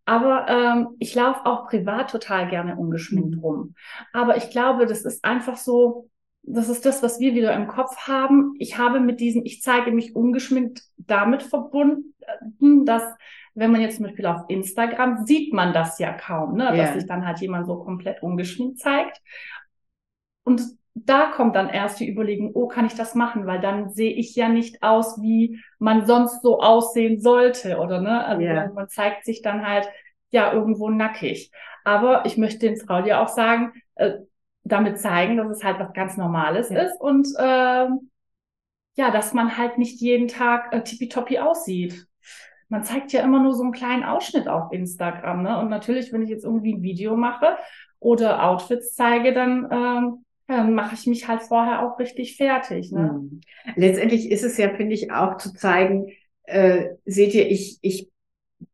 Aber 0.05 0.45
ähm, 0.47 0.87
ich 0.99 1.15
laufe 1.15 1.45
auch 1.45 1.67
privat 1.67 2.11
total 2.11 2.47
gerne 2.47 2.77
ungeschminkt 2.77 3.41
rum. 3.41 3.75
Aber 4.13 4.37
ich 4.37 4.49
glaube, 4.51 4.85
das 4.85 5.01
ist 5.01 5.25
einfach 5.25 5.57
so, 5.57 6.09
das 6.47 6.69
ist 6.69 6.85
das, 6.85 7.03
was 7.03 7.19
wir 7.19 7.35
wieder 7.35 7.53
im 7.53 7.67
Kopf 7.67 7.95
haben. 8.07 8.53
Ich 8.57 8.77
habe 8.77 8.99
mit 8.99 9.19
diesem, 9.19 9.43
ich 9.45 9.61
zeige 9.61 9.91
mich 9.91 10.15
ungeschminkt 10.15 10.81
damit 10.97 11.43
verbunden, 11.43 12.13
dass 12.85 13.03
wenn 13.53 13.71
man 13.71 13.81
jetzt 13.81 13.97
zum 13.97 14.05
Beispiel 14.05 14.25
auf 14.27 14.41
Instagram 14.47 15.25
sieht 15.25 15.53
man 15.53 15.73
das 15.73 15.99
ja 15.99 16.13
kaum, 16.13 16.55
ne? 16.55 16.65
dass 16.67 16.77
Ja. 16.77 16.93
sich 16.93 17.05
dann 17.07 17.25
halt 17.25 17.39
jemand 17.39 17.67
so 17.67 17.83
komplett 17.83 18.21
ungeschminkt 18.23 18.79
zeigt. 18.79 19.19
Und 20.43 20.61
da 20.95 21.27
kommt 21.31 21.55
dann 21.55 21.69
erst 21.69 21.99
die 21.99 22.09
Überlegung, 22.09 22.51
oh, 22.53 22.67
kann 22.67 22.85
ich 22.85 22.95
das 22.95 23.13
machen? 23.13 23.45
Weil 23.45 23.59
dann 23.59 23.89
sehe 23.89 24.13
ich 24.13 24.35
ja 24.35 24.49
nicht 24.49 24.81
aus, 24.81 25.21
wie 25.21 25.59
man 25.79 26.05
sonst 26.05 26.41
so 26.41 26.59
aussehen 26.59 27.19
sollte, 27.19 27.77
oder 27.77 28.01
ne? 28.01 28.25
Also 28.25 28.49
man, 28.49 28.73
man 28.73 28.89
zeigt 28.89 29.25
sich 29.25 29.41
dann 29.41 29.65
halt 29.67 29.87
ja 30.31 30.51
irgendwo 30.53 30.89
nackig. 30.89 31.51
Aber 31.83 32.25
ich 32.25 32.37
möchte 32.37 32.67
den 32.67 32.77
Frauen 32.77 33.05
ja 33.05 33.23
auch 33.23 33.27
sagen, 33.29 33.73
äh, 33.95 34.13
damit 34.67 34.99
zeigen, 34.99 35.37
dass 35.37 35.49
es 35.49 35.63
halt 35.63 35.79
was 35.79 35.93
ganz 35.93 36.17
Normales 36.17 36.69
Ja. 36.69 36.81
ist 36.83 36.99
und 36.99 37.27
ähm, 37.39 38.09
ja, 38.95 39.11
dass 39.11 39.33
man 39.33 39.57
halt 39.57 39.77
nicht 39.77 40.01
jeden 40.01 40.27
Tag 40.27 40.73
äh, 40.73 40.81
tippitoppi 40.81 41.39
aussieht. 41.39 42.07
Man 42.69 42.83
zeigt 42.83 43.13
ja 43.13 43.21
immer 43.21 43.41
nur 43.41 43.53
so 43.53 43.63
einen 43.63 43.71
kleinen 43.71 44.03
Ausschnitt 44.03 44.47
auf 44.47 44.73
Instagram, 44.73 45.43
ne? 45.43 45.59
Und 45.59 45.69
natürlich, 45.69 46.11
wenn 46.11 46.23
ich 46.23 46.29
jetzt 46.29 46.43
irgendwie 46.43 46.73
ein 46.73 46.81
Video 46.81 47.15
mache 47.15 47.57
oder 47.99 48.43
Outfits 48.43 48.95
zeige, 48.95 49.33
dann 49.33 49.67
ähm, 49.71 50.25
dann 50.47 50.73
mache 50.73 50.95
ich 50.95 51.05
mich 51.07 51.27
halt 51.27 51.43
vorher 51.43 51.85
auch 51.85 51.99
richtig 51.99 52.37
fertig. 52.37 52.91
Ne? 52.91 53.19
Mhm. 53.21 53.41
Letztendlich 53.75 54.31
ist 54.31 54.43
es 54.43 54.57
ja, 54.57 54.69
finde 54.69 54.93
ich, 54.93 55.11
auch 55.11 55.37
zu 55.37 55.53
zeigen, 55.53 56.07
äh, 56.43 56.91
seht 57.05 57.33
ihr, 57.33 57.51
ich, 57.51 57.79
ich 57.81 58.09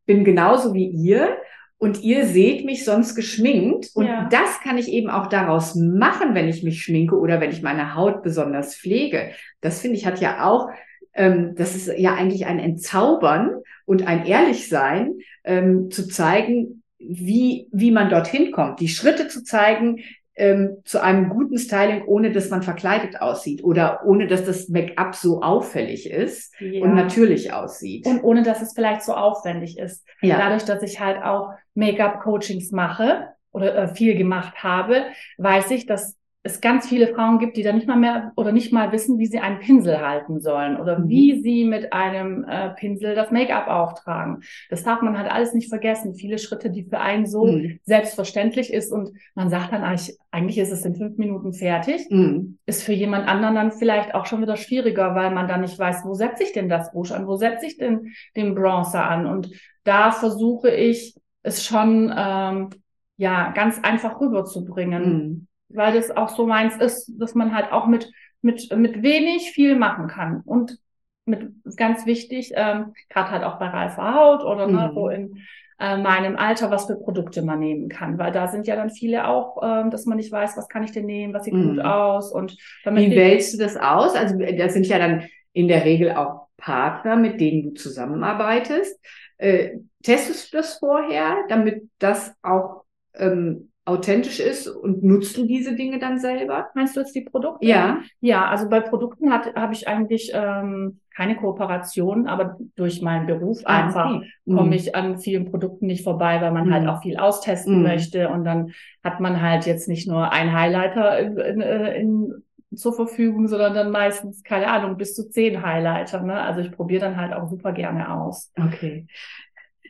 bin 0.06 0.24
genauso 0.24 0.74
wie 0.74 0.88
ihr 0.88 1.36
und 1.84 2.02
ihr 2.02 2.26
seht 2.26 2.64
mich 2.64 2.86
sonst 2.86 3.14
geschminkt 3.14 3.90
und 3.94 4.06
Ja. 4.06 4.30
das 4.32 4.62
kann 4.62 4.78
ich 4.78 4.88
eben 4.88 5.10
auch 5.10 5.28
daraus 5.28 5.76
machen, 5.76 6.34
wenn 6.34 6.48
ich 6.48 6.64
mich 6.64 6.82
schminke 6.82 7.18
oder 7.20 7.42
wenn 7.42 7.52
ich 7.52 7.62
meine 7.62 7.94
Haut 7.96 8.24
besonders 8.24 8.74
pflege. 8.76 9.32
Das 9.60 9.82
finde 9.82 9.98
ich 9.98 10.06
hat 10.06 10.22
ja 10.22 10.46
auch, 10.46 10.70
ähm, 11.14 11.56
das 11.58 11.76
ist 11.76 11.92
ja 11.98 12.14
eigentlich 12.14 12.46
ein 12.46 12.60
Entzaubern 12.60 13.52
und 13.86 14.08
ein 14.08 14.26
Ehrlichsein, 14.26 15.16
ähm, 15.44 15.92
zu 15.92 16.08
zeigen, 16.08 16.84
wie, 17.00 17.68
wie 17.74 17.92
man 17.92 18.10
dorthin 18.10 18.54
kommt, 18.54 18.80
die 18.80 18.88
Schritte 18.88 19.28
zu 19.28 19.44
zeigen, 19.44 20.00
ähm, 20.36 20.78
zu 20.86 21.02
einem 21.02 21.30
guten 21.30 21.58
Styling, 21.58 22.04
ohne 22.06 22.32
dass 22.32 22.50
man 22.50 22.64
verkleidet 22.64 23.22
aussieht 23.22 23.64
oder 23.64 24.02
ohne 24.06 24.28
dass 24.28 24.46
das 24.46 24.68
Make-up 24.70 25.16
so 25.16 25.42
auffällig 25.42 26.10
ist 26.10 26.54
Ja. 26.60 26.84
und 26.84 26.96
natürlich 26.96 27.54
aussieht. 27.54 28.08
Und 28.08 28.24
ohne 28.24 28.44
dass 28.44 28.62
es 28.62 28.74
vielleicht 28.74 29.04
so 29.04 29.14
aufwendig 29.14 29.78
ist. 29.78 30.06
ja. 30.22 30.38
Dadurch, 30.38 30.64
dass 30.66 30.82
ich 30.84 31.00
halt 31.00 31.24
auch 31.24 31.52
Make-up-Coachings 31.76 32.72
mache, 32.72 33.28
oder 33.52 33.76
äh, 33.76 33.88
viel 33.96 34.16
gemacht 34.16 34.64
habe, 34.64 35.04
weiß 35.38 35.70
ich, 35.72 35.86
dass 35.86 36.18
es 36.46 36.60
ganz 36.60 36.90
viele 36.90 37.08
Frauen 37.08 37.40
gibt, 37.40 37.56
die 37.56 37.64
da 37.64 37.72
nicht 37.72 37.88
mal 37.88 37.98
mehr 37.98 38.34
oder 38.36 38.52
nicht 38.52 38.74
mal 38.74 38.92
wissen, 38.92 39.18
wie 39.18 39.28
sie 39.28 39.40
einen 39.40 39.60
Pinsel 39.60 40.02
halten 40.02 40.42
sollen 40.42 40.78
oder 40.78 41.00
mhm. 41.00 41.08
wie 41.08 41.42
sie 41.42 41.64
mit 41.64 41.94
einem 41.94 42.44
äh, 42.44 42.72
Pinsel 42.72 43.16
das 43.16 43.32
Make-up 43.32 43.68
auftragen. 43.68 44.44
Das 44.70 44.84
darf 44.84 45.02
man 45.02 45.18
halt 45.18 45.32
alles 45.32 45.54
nicht 45.54 45.70
vergessen. 45.70 46.16
Viele 46.16 46.38
Schritte, 46.38 46.70
die 46.70 46.84
für 46.84 47.00
einen 47.00 47.26
so 47.26 47.46
mhm. 47.46 47.80
selbstverständlich 47.84 48.74
ist 48.74 48.92
und 48.92 49.12
man 49.36 49.50
sagt 49.50 49.72
dann 49.72 49.84
eigentlich, 49.84 50.18
eigentlich 50.32 50.58
ist 50.58 50.74
es 50.74 50.84
in 50.84 50.96
fünf 50.96 51.18
Minuten 51.18 51.54
fertig, 51.54 52.08
mhm. 52.10 52.58
ist 52.66 52.84
für 52.84 52.94
jemand 52.94 53.26
anderen 53.26 53.56
dann 53.56 53.72
vielleicht 53.72 54.14
auch 54.14 54.26
schon 54.26 54.42
wieder 54.42 54.58
schwieriger, 54.58 55.16
weil 55.16 55.32
man 55.32 55.48
dann 55.48 55.62
nicht 55.62 55.80
weiß, 55.80 56.02
wo 56.04 56.14
setze 56.14 56.44
ich 56.44 56.52
denn 56.52 56.68
das 56.68 56.94
Rouge 56.94 57.16
an, 57.16 57.26
wo 57.26 57.38
setze 57.38 57.66
ich 57.66 57.78
denn 57.78 58.12
den 58.36 58.54
Bronzer 58.54 59.06
an 59.10 59.28
und 59.28 59.50
da 59.86 60.12
versuche 60.12 60.70
ich 60.72 61.16
es 61.42 61.64
schon 61.64 62.14
ähm, 62.16 62.70
ja 63.16 63.52
ganz 63.52 63.80
einfach 63.82 64.20
rüberzubringen 64.20 65.04
mhm 65.06 65.48
weil 65.76 65.94
das 65.94 66.12
auch 66.12 66.30
so 66.30 66.46
meins 66.46 66.76
ist, 66.78 67.12
dass 67.20 67.36
man 67.36 67.56
halt 67.56 67.72
auch 67.72 67.88
mit, 67.88 68.12
mit, 68.42 68.76
mit 68.76 69.02
wenig 69.02 69.52
viel 69.52 69.76
machen 69.76 70.08
kann. 70.08 70.42
Und 70.46 70.78
mit 71.26 71.52
ganz 71.78 72.06
wichtig, 72.06 72.52
ähm, 72.56 72.94
gerade 73.10 73.32
halt 73.32 73.44
auch 73.44 73.58
bei 73.60 73.68
reifer 73.68 74.14
Haut 74.14 74.44
oder 74.44 74.68
ne, 74.68 74.90
mhm. 74.90 74.94
so 74.94 75.10
in 75.10 75.38
äh, 75.80 75.98
meinem 75.98 76.36
Alter, 76.36 76.70
was 76.70 76.86
für 76.86 76.96
Produkte 76.96 77.42
man 77.42 77.60
nehmen 77.60 77.90
kann. 77.90 78.18
Weil 78.18 78.32
da 78.32 78.48
sind 78.48 78.68
ja 78.68 78.76
dann 78.76 78.90
viele 78.90 79.28
auch, 79.28 79.62
ähm, 79.64 79.90
dass 79.90 80.06
man 80.06 80.18
nicht 80.18 80.32
weiß, 80.32 80.58
was 80.58 80.68
kann 80.68 80.84
ich 80.84 80.92
denn 80.92 81.06
nehmen, 81.06 81.34
was 81.34 81.46
sieht 81.46 81.54
mhm. 81.54 81.76
gut 81.76 81.80
aus. 81.80 82.32
Und 82.32 82.58
Wie 82.86 83.12
wählst 83.12 83.54
du 83.54 83.58
das 83.58 83.78
aus? 83.78 84.16
Also 84.16 84.38
das 84.38 84.74
sind 84.74 84.88
ja 84.88 85.00
dann 85.00 85.24
in 85.54 85.68
der 85.68 85.86
Regel 85.86 86.12
auch 86.12 86.48
Partner, 86.58 87.16
mit 87.16 87.40
denen 87.40 87.64
du 87.64 87.74
zusammenarbeitest. 87.74 89.00
Äh, 89.38 89.80
testest 90.04 90.54
du 90.54 90.58
das 90.58 90.78
vorher, 90.78 91.36
damit 91.50 91.90
das 92.00 92.34
auch 92.42 92.84
ähm, 93.16 93.72
authentisch 93.86 94.40
ist 94.40 94.68
und 94.68 95.04
nutzt 95.04 95.38
du 95.38 95.46
diese 95.46 95.76
Dinge 95.76 96.00
dann 96.00 96.18
selber? 96.18 96.68
Meinst 96.74 96.96
du 96.96 97.02
jetzt 97.02 97.14
die 97.16 97.22
Produkte? 97.22 97.66
Ja. 97.66 98.00
Ja, 98.22 98.48
also 98.48 98.70
bei 98.70 98.80
Produkten 98.80 99.32
habe 99.32 99.74
ich 99.74 99.88
eigentlich 99.88 100.32
ähm, 100.34 101.00
keine 101.14 101.36
Kooperation, 101.36 102.28
aber 102.28 102.58
durch 102.76 103.02
meinen 103.02 103.28
Beruf 103.28 103.62
ah, 103.66 103.84
einfach 103.84 104.16
okay. 104.16 104.32
komme 104.48 104.68
mhm. 104.68 104.74
ich 104.74 104.96
an 104.96 105.20
vielen 105.20 105.52
Produkten 105.52 105.88
nicht 105.88 106.04
vorbei, 106.04 106.40
weil 106.42 106.52
man 106.52 106.72
halt 106.72 106.84
mhm. 106.84 106.88
halt 106.88 106.98
auch 106.98 107.02
viel 107.02 107.18
austesten 107.18 107.78
mhm. 107.78 107.84
möchte 107.84 108.30
und 108.30 108.46
dann 108.46 108.72
hat 109.04 109.20
man 109.20 109.42
halt 109.42 109.66
jetzt 109.66 109.90
nicht 109.90 110.08
nur 110.08 110.32
ein 110.32 110.54
Highlighter 110.54 111.20
in, 111.20 111.38
in, 111.38 111.62
in 111.62 112.34
zur 112.76 112.94
Verfügung, 112.94 113.48
sondern 113.48 113.74
dann 113.74 113.92
meistens, 113.92 114.44
keine 114.44 114.68
Ahnung, 114.68 114.98
bis 114.98 115.14
zu 115.14 115.30
zehn 115.30 115.62
Highlighter. 115.62 116.22
Ne? 116.22 116.40
Also 116.40 116.62
ich 116.62 116.72
probiere 116.72 117.02
dann 117.02 117.18
halt 117.18 117.34
auch 117.34 117.48
super 117.50 117.72
gerne 117.72 118.12
aus. 118.12 118.52
Okay. 118.58 119.06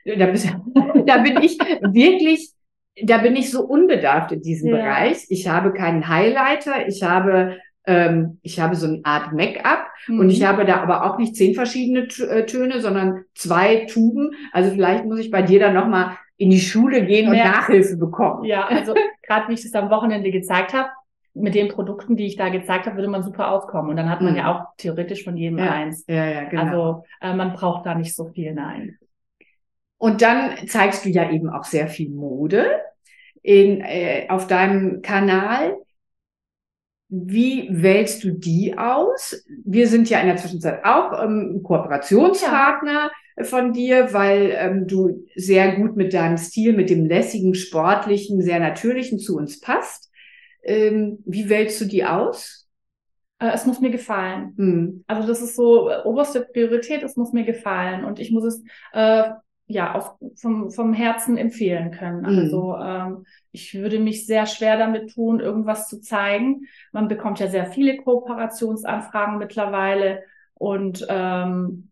Da, 0.06 0.26
bist, 0.26 0.48
da 1.06 1.18
bin 1.20 1.42
ich 1.42 1.58
wirklich 1.82 2.52
da 3.02 3.18
bin 3.20 3.36
ich 3.36 3.52
so 3.52 3.64
unbedarft 3.64 4.32
in 4.32 4.42
diesem 4.42 4.70
ja. 4.70 4.78
Bereich. 4.78 5.26
Ich 5.30 5.48
habe 5.48 5.74
keinen 5.74 6.08
Highlighter, 6.08 6.88
ich 6.88 7.04
habe 7.04 7.58
ähm, 7.86 8.40
ich 8.44 8.60
habe 8.60 8.76
so 8.76 8.88
eine 8.88 9.02
Art 9.04 9.34
Make-up 9.34 9.88
mhm. 10.08 10.20
und 10.20 10.30
ich 10.30 10.40
mhm. 10.40 10.46
habe 10.46 10.66
da 10.66 10.82
aber 10.82 11.06
auch 11.06 11.18
nicht 11.18 11.36
zehn 11.36 11.54
verschiedene 11.54 12.08
äh, 12.30 12.46
Töne, 12.46 12.80
sondern 12.82 13.26
zwei 13.36 13.88
Tuben. 13.92 14.32
Also 14.52 14.72
vielleicht 14.72 15.06
muss 15.06 15.20
ich 15.20 15.32
bei 15.32 15.42
dir 15.42 15.60
dann 15.60 15.74
nochmal 15.74 16.18
in 16.38 16.50
die 16.50 16.62
Schule 16.62 17.06
gehen 17.06 17.30
und 17.30 17.36
ja. 17.36 17.46
Nachhilfe 17.46 17.98
bekommen. 17.98 18.46
Ja, 18.46 18.66
also 18.68 18.94
gerade 19.22 19.50
wie 19.50 19.54
ich 19.54 19.64
das 19.64 19.74
am 19.74 19.90
Wochenende 19.90 20.32
gezeigt 20.32 20.74
habe, 20.74 20.90
mit 21.34 21.56
den 21.56 21.68
Produkten, 21.68 22.16
die 22.16 22.28
ich 22.28 22.36
da 22.36 22.50
gezeigt 22.50 22.86
habe, 22.86 22.96
würde 22.96 23.10
man 23.10 23.24
super 23.24 23.52
auskommen. 23.52 23.90
Und 23.90 23.98
dann 23.98 24.10
hat 24.10 24.22
man 24.22 24.34
mhm. 24.34 24.38
ja 24.38 24.54
auch 24.54 24.66
theoretisch 24.78 25.24
von 25.24 25.36
jedem 25.36 25.58
ja. 25.58 25.72
eins. 25.72 26.06
Ja, 26.08 26.26
ja, 26.26 26.44
genau. 26.44 26.62
Also 26.62 27.04
äh, 27.22 27.34
man 27.34 27.54
braucht 27.54 27.86
da 27.86 27.96
nicht 27.96 28.16
so 28.16 28.26
viel, 28.28 28.54
nein. 28.54 28.98
Und 30.04 30.22
dann 30.22 30.68
zeigst 30.68 31.06
du 31.06 31.10
ja 31.10 31.32
eben 31.32 31.48
auch 31.48 31.64
sehr 31.64 31.88
viel 31.88 32.10
Mode 32.10 32.70
in, 33.42 33.80
äh, 33.80 34.26
auf 34.28 34.48
deinem 34.48 35.02
Kanal. 35.02 35.78
Wie 37.08 37.70
wählst 37.72 38.22
du 38.26 38.32
die 38.32 38.78
aus? 38.78 39.46
Wir 39.64 39.88
sind 39.88 40.10
ja 40.10 40.20
in 40.20 40.28
der 40.28 40.36
Zwischenzeit 40.36 40.84
auch 40.84 41.24
ähm, 41.24 41.62
Kooperationspartner 41.64 43.12
ja. 43.38 43.44
von 43.46 43.72
dir, 43.72 44.12
weil 44.12 44.54
ähm, 44.58 44.88
du 44.88 45.26
sehr 45.36 45.78
gut 45.78 45.96
mit 45.96 46.14
deinem 46.14 46.36
Stil, 46.36 46.74
mit 46.74 46.90
dem 46.90 47.06
lässigen, 47.06 47.56
sportlichen, 47.56 48.42
sehr 48.42 48.60
natürlichen 48.60 49.20
zu 49.20 49.38
uns 49.38 49.62
passt. 49.62 50.12
Ähm, 50.64 51.20
wie 51.26 51.48
wählst 51.48 51.80
du 51.80 51.86
die 51.86 52.04
aus? 52.04 52.68
Äh, 53.40 53.52
es 53.54 53.66
muss 53.66 53.80
mir 53.80 53.92
gefallen. 53.92 54.54
Hm. 54.58 55.04
Also 55.08 55.30
das 55.30 55.42
ist 55.42 55.56
so 55.56 55.88
äh, 55.90 56.02
oberste 56.04 56.42
Priorität, 56.42 57.04
es 57.04 57.16
muss 57.16 57.32
mir 57.32 57.46
gefallen. 57.46 58.04
Und 58.04 58.20
ich 58.20 58.32
muss 58.32 58.44
es 58.44 58.62
äh, 58.92 59.30
ja 59.68 59.96
auf, 59.96 60.16
vom, 60.36 60.72
vom 60.72 60.94
Herzen 60.94 61.38
empfehlen 61.38 61.92
können. 61.92 62.22
Mhm. 62.22 62.40
Also 62.40 62.78
ähm, 62.78 63.26
ich 63.52 63.74
würde 63.74 64.00
mich 64.00 64.26
sehr 64.26 64.46
schwer 64.46 64.78
damit 64.78 65.14
tun, 65.14 65.40
irgendwas 65.40 65.88
zu 65.88 66.02
zeigen. 66.02 66.68
Man 66.92 67.08
bekommt 67.08 67.40
ja 67.40 67.48
sehr 67.48 67.68
viele 67.68 67.98
Kooperationsanfragen 67.98 69.38
mittlerweile 69.38 70.24
und 70.56 71.06
ähm, 71.10 71.92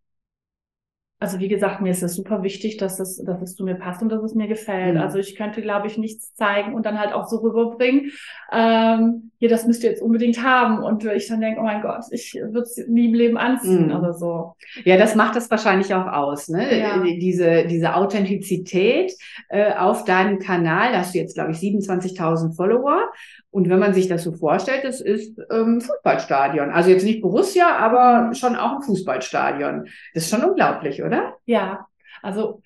also 1.21 1.39
wie 1.39 1.49
gesagt, 1.49 1.81
mir 1.81 1.91
ist 1.91 2.01
es 2.01 2.15
super 2.15 2.41
wichtig, 2.41 2.77
dass 2.77 2.99
es, 2.99 3.23
dass 3.23 3.43
es 3.43 3.55
zu 3.55 3.63
mir 3.63 3.75
passt 3.75 4.01
und 4.01 4.09
dass 4.09 4.23
es 4.23 4.33
mir 4.33 4.47
gefällt. 4.47 4.95
Mhm. 4.95 5.01
Also 5.01 5.19
ich 5.19 5.35
könnte, 5.35 5.61
glaube 5.61 5.85
ich, 5.85 5.99
nichts 5.99 6.33
zeigen 6.33 6.73
und 6.73 6.83
dann 6.83 6.99
halt 6.99 7.13
auch 7.13 7.27
so 7.27 7.37
rüberbringen. 7.37 8.11
Ähm, 8.51 9.29
hier, 9.37 9.47
das 9.47 9.67
müsst 9.67 9.83
ihr 9.83 9.91
jetzt 9.91 10.01
unbedingt 10.01 10.43
haben. 10.43 10.83
Und 10.83 11.05
ich 11.05 11.27
dann 11.27 11.39
denke, 11.39 11.59
oh 11.59 11.63
mein 11.63 11.83
Gott, 11.83 12.05
ich 12.09 12.33
würde 12.33 12.61
es 12.61 12.75
nie 12.87 13.09
im 13.09 13.13
Leben 13.13 13.37
anziehen 13.37 13.89
mhm. 13.89 13.95
oder 13.95 14.15
so. 14.15 14.55
Ja, 14.83 14.97
das 14.97 15.13
macht 15.13 15.35
das 15.35 15.51
wahrscheinlich 15.51 15.93
auch 15.93 16.07
aus, 16.07 16.49
ne? 16.49 16.79
Ja. 16.79 17.03
Diese, 17.03 17.67
diese 17.67 17.93
Authentizität 17.93 19.13
äh, 19.49 19.75
auf 19.75 20.05
deinem 20.05 20.39
Kanal. 20.39 20.91
Da 20.91 20.99
hast 21.01 21.13
du 21.13 21.19
jetzt, 21.19 21.35
glaube 21.35 21.51
ich, 21.51 21.57
27.000 21.57 22.55
Follower. 22.55 23.11
Und 23.51 23.69
wenn 23.69 23.79
man 23.79 23.93
sich 23.93 24.07
das 24.07 24.23
so 24.23 24.31
vorstellt, 24.31 24.85
das 24.85 25.01
ist 25.01 25.37
ähm, 25.51 25.81
Fußballstadion. 25.81 26.69
Also 26.69 26.89
jetzt 26.89 27.03
nicht 27.03 27.21
Borussia, 27.21 27.75
aber 27.77 28.33
schon 28.33 28.55
auch 28.55 28.77
ein 28.77 28.81
Fußballstadion. 28.81 29.87
Das 30.13 30.23
ist 30.23 30.29
schon 30.29 30.43
unglaublich, 30.43 31.03
oder? 31.03 31.10
Ja, 31.45 31.87
also 32.21 32.61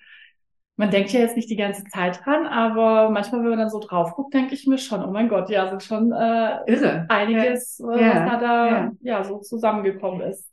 man 0.76 0.90
denkt 0.90 1.10
ja 1.12 1.20
jetzt 1.20 1.36
nicht 1.36 1.48
die 1.48 1.56
ganze 1.56 1.84
Zeit 1.84 2.20
dran, 2.24 2.46
aber 2.46 3.08
manchmal, 3.08 3.42
wenn 3.42 3.50
man 3.50 3.58
dann 3.58 3.70
so 3.70 3.80
drauf 3.80 4.14
guckt, 4.14 4.34
denke 4.34 4.54
ich 4.54 4.66
mir 4.66 4.76
schon, 4.76 5.02
oh 5.02 5.10
mein 5.10 5.28
Gott, 5.28 5.48
ja, 5.48 5.68
sind 5.68 5.82
schon 5.82 6.12
äh, 6.12 6.58
Irre. 6.66 7.06
einiges, 7.08 7.78
ja. 7.78 7.94
Äh, 7.94 8.08
was 8.08 8.30
da, 8.32 8.40
da 8.40 8.68
ja. 8.68 8.92
ja. 9.00 9.24
so 9.24 9.38
zusammengekommen 9.38 10.20
ist. 10.20 10.46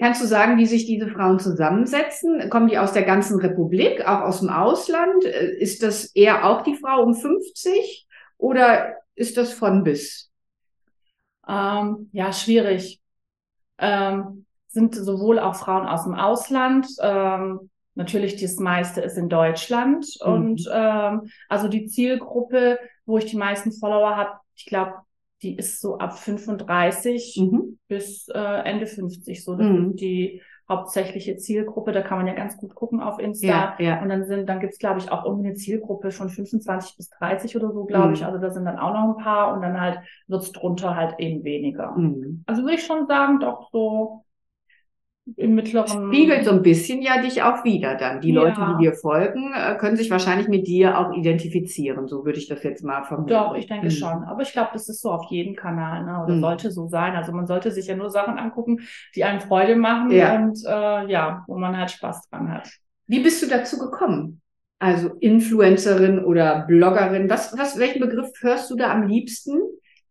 Kannst 0.00 0.22
du 0.22 0.26
sagen, 0.26 0.58
wie 0.58 0.66
sich 0.66 0.84
diese 0.84 1.08
Frauen 1.08 1.38
zusammensetzen? 1.38 2.50
Kommen 2.50 2.68
die 2.68 2.76
aus 2.76 2.92
der 2.92 3.04
ganzen 3.04 3.40
Republik, 3.40 4.06
auch 4.06 4.20
aus 4.20 4.40
dem 4.40 4.50
Ausland? 4.50 5.24
Äh, 5.24 5.56
ist 5.58 5.82
das 5.82 6.06
eher 6.14 6.44
auch 6.44 6.62
die 6.62 6.76
Frau 6.76 7.02
um 7.02 7.14
50 7.14 8.06
oder 8.36 8.96
ist 9.14 9.38
das 9.38 9.52
von 9.52 9.82
bis? 9.82 10.30
Ähm, 11.48 12.10
ja, 12.12 12.32
schwierig. 12.32 13.00
Ähm, 13.78 14.44
sind 14.72 14.94
sowohl 14.94 15.38
auch 15.38 15.56
Frauen 15.56 15.86
aus 15.86 16.04
dem 16.04 16.14
Ausland, 16.14 16.86
ähm, 17.02 17.70
natürlich 17.94 18.40
das 18.40 18.56
meiste 18.56 19.00
ist 19.00 19.18
in 19.18 19.28
Deutschland 19.28 20.06
mhm. 20.24 20.32
und 20.32 20.70
ähm, 20.72 21.28
also 21.48 21.68
die 21.68 21.86
Zielgruppe, 21.86 22.78
wo 23.04 23.18
ich 23.18 23.26
die 23.26 23.36
meisten 23.36 23.72
Follower 23.72 24.16
habe, 24.16 24.30
ich 24.54 24.66
glaube, 24.66 24.94
die 25.42 25.56
ist 25.56 25.80
so 25.80 25.98
ab 25.98 26.18
35 26.18 27.36
mhm. 27.40 27.78
bis 27.88 28.28
äh, 28.28 28.38
Ende 28.38 28.86
50 28.86 29.44
so. 29.44 29.54
Mhm. 29.56 29.96
die 29.96 30.42
hauptsächliche 30.68 31.36
Zielgruppe. 31.36 31.92
Da 31.92 32.00
kann 32.00 32.18
man 32.18 32.26
ja 32.28 32.34
ganz 32.34 32.56
gut 32.56 32.74
gucken 32.74 33.00
auf 33.00 33.18
Insta. 33.18 33.46
Ja, 33.46 33.76
ja. 33.78 34.02
Und 34.02 34.08
dann 34.08 34.24
sind, 34.24 34.48
dann 34.48 34.60
gibt's 34.60 34.78
glaube 34.78 35.00
ich, 35.00 35.10
auch 35.10 35.24
irgendwie 35.24 35.48
eine 35.48 35.56
Zielgruppe 35.56 36.12
von 36.12 36.28
25 36.28 36.96
bis 36.96 37.10
30 37.10 37.56
oder 37.56 37.72
so, 37.72 37.84
glaube 37.84 38.08
mhm. 38.08 38.14
ich. 38.14 38.24
Also 38.24 38.38
da 38.38 38.50
sind 38.50 38.66
dann 38.66 38.78
auch 38.78 38.92
noch 38.92 39.16
ein 39.16 39.24
paar 39.24 39.52
und 39.52 39.62
dann 39.62 39.80
halt 39.80 39.98
wird's 40.28 40.52
drunter 40.52 40.94
halt 40.94 41.16
eben 41.18 41.42
weniger. 41.42 41.92
Mhm. 41.96 42.44
Also 42.46 42.62
würde 42.62 42.76
ich 42.76 42.86
schon 42.86 43.06
sagen, 43.08 43.40
doch 43.40 43.70
so 43.72 44.24
im 45.36 45.54
mittleren. 45.54 46.12
Spiegelt 46.12 46.44
so 46.44 46.50
ein 46.50 46.62
bisschen 46.62 47.02
ja 47.02 47.20
dich 47.20 47.42
auch 47.42 47.64
wieder 47.64 47.94
dann. 47.94 48.20
Die 48.20 48.32
ja. 48.32 48.42
Leute, 48.42 48.60
die 48.60 48.84
dir 48.84 48.94
folgen, 48.94 49.52
äh, 49.54 49.76
können 49.76 49.96
sich 49.96 50.10
wahrscheinlich 50.10 50.48
mit 50.48 50.66
dir 50.66 50.98
auch 50.98 51.12
identifizieren. 51.14 52.08
So 52.08 52.24
würde 52.24 52.38
ich 52.38 52.48
das 52.48 52.62
jetzt 52.62 52.84
mal 52.84 53.04
vermuten. 53.04 53.30
Doch, 53.30 53.54
ich 53.54 53.66
denke 53.66 53.86
mhm. 53.86 53.90
schon. 53.90 54.24
Aber 54.24 54.42
ich 54.42 54.52
glaube, 54.52 54.70
das 54.72 54.88
ist 54.88 55.00
so 55.00 55.10
auf 55.10 55.30
jedem 55.30 55.54
Kanal, 55.54 56.04
ne? 56.04 56.22
Oder 56.24 56.34
mhm. 56.34 56.40
sollte 56.40 56.70
so 56.70 56.88
sein. 56.88 57.14
Also 57.14 57.32
man 57.32 57.46
sollte 57.46 57.70
sich 57.70 57.86
ja 57.86 57.96
nur 57.96 58.10
Sachen 58.10 58.38
angucken, 58.38 58.80
die 59.14 59.24
einem 59.24 59.40
Freude 59.40 59.76
machen 59.76 60.10
ja. 60.10 60.36
und 60.36 60.58
äh, 60.66 61.10
ja, 61.10 61.44
wo 61.46 61.56
man 61.58 61.76
halt 61.76 61.90
Spaß 61.90 62.28
dran 62.28 62.52
hat. 62.52 62.68
Wie 63.06 63.20
bist 63.20 63.42
du 63.42 63.46
dazu 63.46 63.78
gekommen? 63.78 64.40
Also 64.78 65.10
Influencerin 65.20 66.24
oder 66.24 66.64
Bloggerin, 66.66 67.28
was, 67.28 67.56
was, 67.58 67.78
welchen 67.78 68.00
Begriff 68.00 68.30
hörst 68.40 68.70
du 68.70 68.76
da 68.76 68.90
am 68.90 69.06
liebsten? 69.06 69.60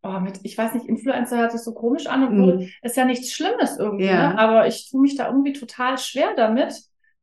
Oh, 0.03 0.19
mit, 0.19 0.39
ich 0.43 0.57
weiß 0.57 0.73
nicht, 0.73 0.87
Influencer 0.87 1.37
hört 1.37 1.51
sich 1.51 1.61
so 1.61 1.73
komisch 1.73 2.07
an, 2.07 2.23
obwohl 2.23 2.57
mm. 2.57 2.69
ist 2.83 2.97
ja 2.97 3.05
nichts 3.05 3.33
Schlimmes 3.33 3.77
irgendwie, 3.77 4.05
ja. 4.05 4.33
ne? 4.33 4.39
aber 4.39 4.67
ich 4.67 4.89
tue 4.89 5.01
mich 5.01 5.15
da 5.15 5.27
irgendwie 5.27 5.53
total 5.53 5.97
schwer 5.97 6.33
damit. 6.35 6.73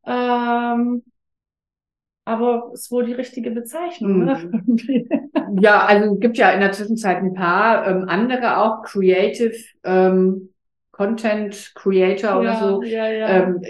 Ähm, 0.06 1.02
aber 2.24 2.70
ist 2.72 2.90
wohl 2.90 3.06
die 3.06 3.12
richtige 3.12 3.52
Bezeichnung. 3.52 4.18
Mm. 4.18 4.24
Ne? 4.24 5.08
ja, 5.60 5.86
also 5.86 6.14
es 6.14 6.20
gibt 6.20 6.36
ja 6.38 6.50
in 6.50 6.60
der 6.60 6.72
Zwischenzeit 6.72 7.18
ein 7.18 7.34
paar 7.34 7.86
ähm, 7.86 8.04
andere 8.08 8.58
auch, 8.58 8.82
Creative 8.82 9.54
ähm, 9.84 10.50
Content 10.90 11.72
Creator 11.74 12.30
ja, 12.30 12.38
oder 12.38 12.56
so. 12.56 12.82
Ja, 12.82 13.08
ja. 13.10 13.28
Ähm, 13.28 13.62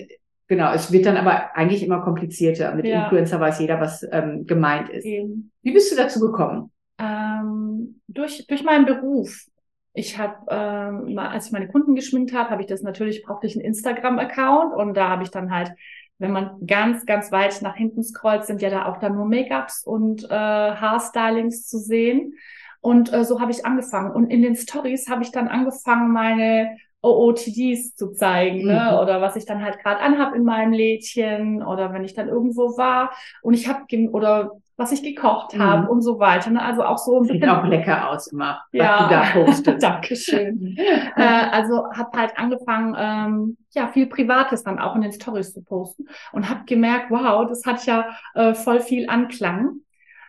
genau, 0.47 0.73
es 0.73 0.93
wird 0.93 1.07
dann 1.07 1.17
aber 1.17 1.57
eigentlich 1.57 1.83
immer 1.83 2.01
komplizierter. 2.01 2.75
Mit 2.75 2.87
ja. 2.87 3.05
Influencer 3.05 3.41
weiß 3.41 3.61
jeder, 3.61 3.81
was 3.81 4.07
ähm, 4.11 4.47
gemeint 4.47 4.89
ist. 4.91 5.05
Eben. 5.05 5.53
Wie 5.63 5.73
bist 5.73 5.93
du 5.93 5.97
dazu 5.97 6.21
gekommen? 6.21 6.71
Ähm, 6.99 8.01
durch, 8.09 8.47
durch 8.47 8.63
meinen 8.65 8.87
Beruf. 8.87 9.47
Ich 9.93 10.19
habe, 10.19 10.35
ähm, 10.51 11.19
als 11.19 11.47
ich 11.47 11.53
meine 11.53 11.69
Kunden 11.69 11.95
geschminkt 11.95 12.35
habe, 12.35 12.51
habe 12.51 12.63
ich 12.63 12.69
das 12.69 12.83
natürlich, 12.83 13.23
brauchte 13.23 13.47
ich 13.47 13.57
einen 13.57 13.65
Instagram-Account 13.65 14.75
und 14.75 14.95
da 14.95 15.09
habe 15.09 15.23
ich 15.23 15.31
dann 15.31 15.51
halt, 15.51 15.73
wenn 16.19 16.33
man 16.33 16.67
ganz, 16.67 17.07
ganz 17.07 17.33
weit 17.33 17.61
nach 17.63 17.77
hinten 17.77 18.03
scrollt, 18.03 18.45
sind 18.45 18.63
ja 18.63 18.71
da 18.71 18.87
auch 18.87 18.99
dann 18.99 19.15
nur 19.15 19.27
Make-ups 19.27 19.85
und 19.85 20.25
äh, 20.25 20.29
Haarstylings 20.29 21.67
zu 21.67 21.79
sehen. 21.79 22.35
Und 22.81 23.13
äh, 23.13 23.25
so 23.25 23.41
habe 23.41 23.51
ich 23.51 23.65
angefangen. 23.65 24.13
Und 24.13 24.31
in 24.31 24.43
den 24.43 24.55
Stories 24.55 25.09
habe 25.09 25.23
ich 25.23 25.33
dann 25.33 25.49
angefangen, 25.49 26.13
meine 26.13 26.77
OOTDs 27.03 27.95
zu 27.95 28.13
zeigen, 28.13 28.67
ne? 28.67 28.73
mhm. 28.73 28.97
ne? 28.97 29.01
oder 29.01 29.21
was 29.21 29.37
ich 29.37 29.47
dann 29.47 29.63
halt 29.63 29.79
gerade 29.79 30.01
anhab 30.01 30.35
in 30.35 30.45
meinem 30.45 30.73
Lädchen 30.73 31.63
oder 31.63 31.93
wenn 31.93 32.05
ich 32.05 32.15
dann 32.15 32.29
irgendwo 32.29 32.77
war 32.77 33.13
und 33.43 33.55
ich 33.55 33.69
habe 33.69 33.85
oder 34.11 34.53
was 34.77 34.93
ich 34.93 35.03
gekocht 35.03 35.55
mhm. 35.55 35.63
habe 35.63 35.89
und 35.89 36.03
so 36.03 36.19
weiter. 36.19 36.51
Ne? 36.51 36.63
Also 36.63 36.85
auch 36.85 36.99
so 36.99 37.19
ein 37.19 37.25
Sieht 37.25 37.49
auch 37.49 37.65
lecker 37.65 38.11
aus 38.11 38.27
immer, 38.29 38.63
ja. 38.73 39.01
was 39.01 39.09
du 39.09 39.15
da 39.15 39.45
postest. 39.45 39.83
Dankeschön. 39.83 40.77
äh, 41.17 41.23
also 41.23 41.91
habe 41.93 42.19
halt 42.19 42.39
angefangen, 42.39 42.95
ähm, 42.99 43.57
ja, 43.71 43.89
viel 43.89 44.07
Privates 44.07 44.63
dann 44.65 44.79
auch 44.79 44.95
in 44.95 45.03
den 45.03 45.13
Stories 45.13 45.53
zu 45.53 45.63
posten 45.63 46.09
und 46.33 46.49
habe 46.51 46.65
gemerkt, 46.67 47.11
wow, 47.11 47.47
das 47.49 47.65
hat 47.65 47.85
ja 47.87 48.07
äh, 48.35 48.55
voll 48.55 48.81
viel 48.81 49.09
Anklang. 49.09 49.81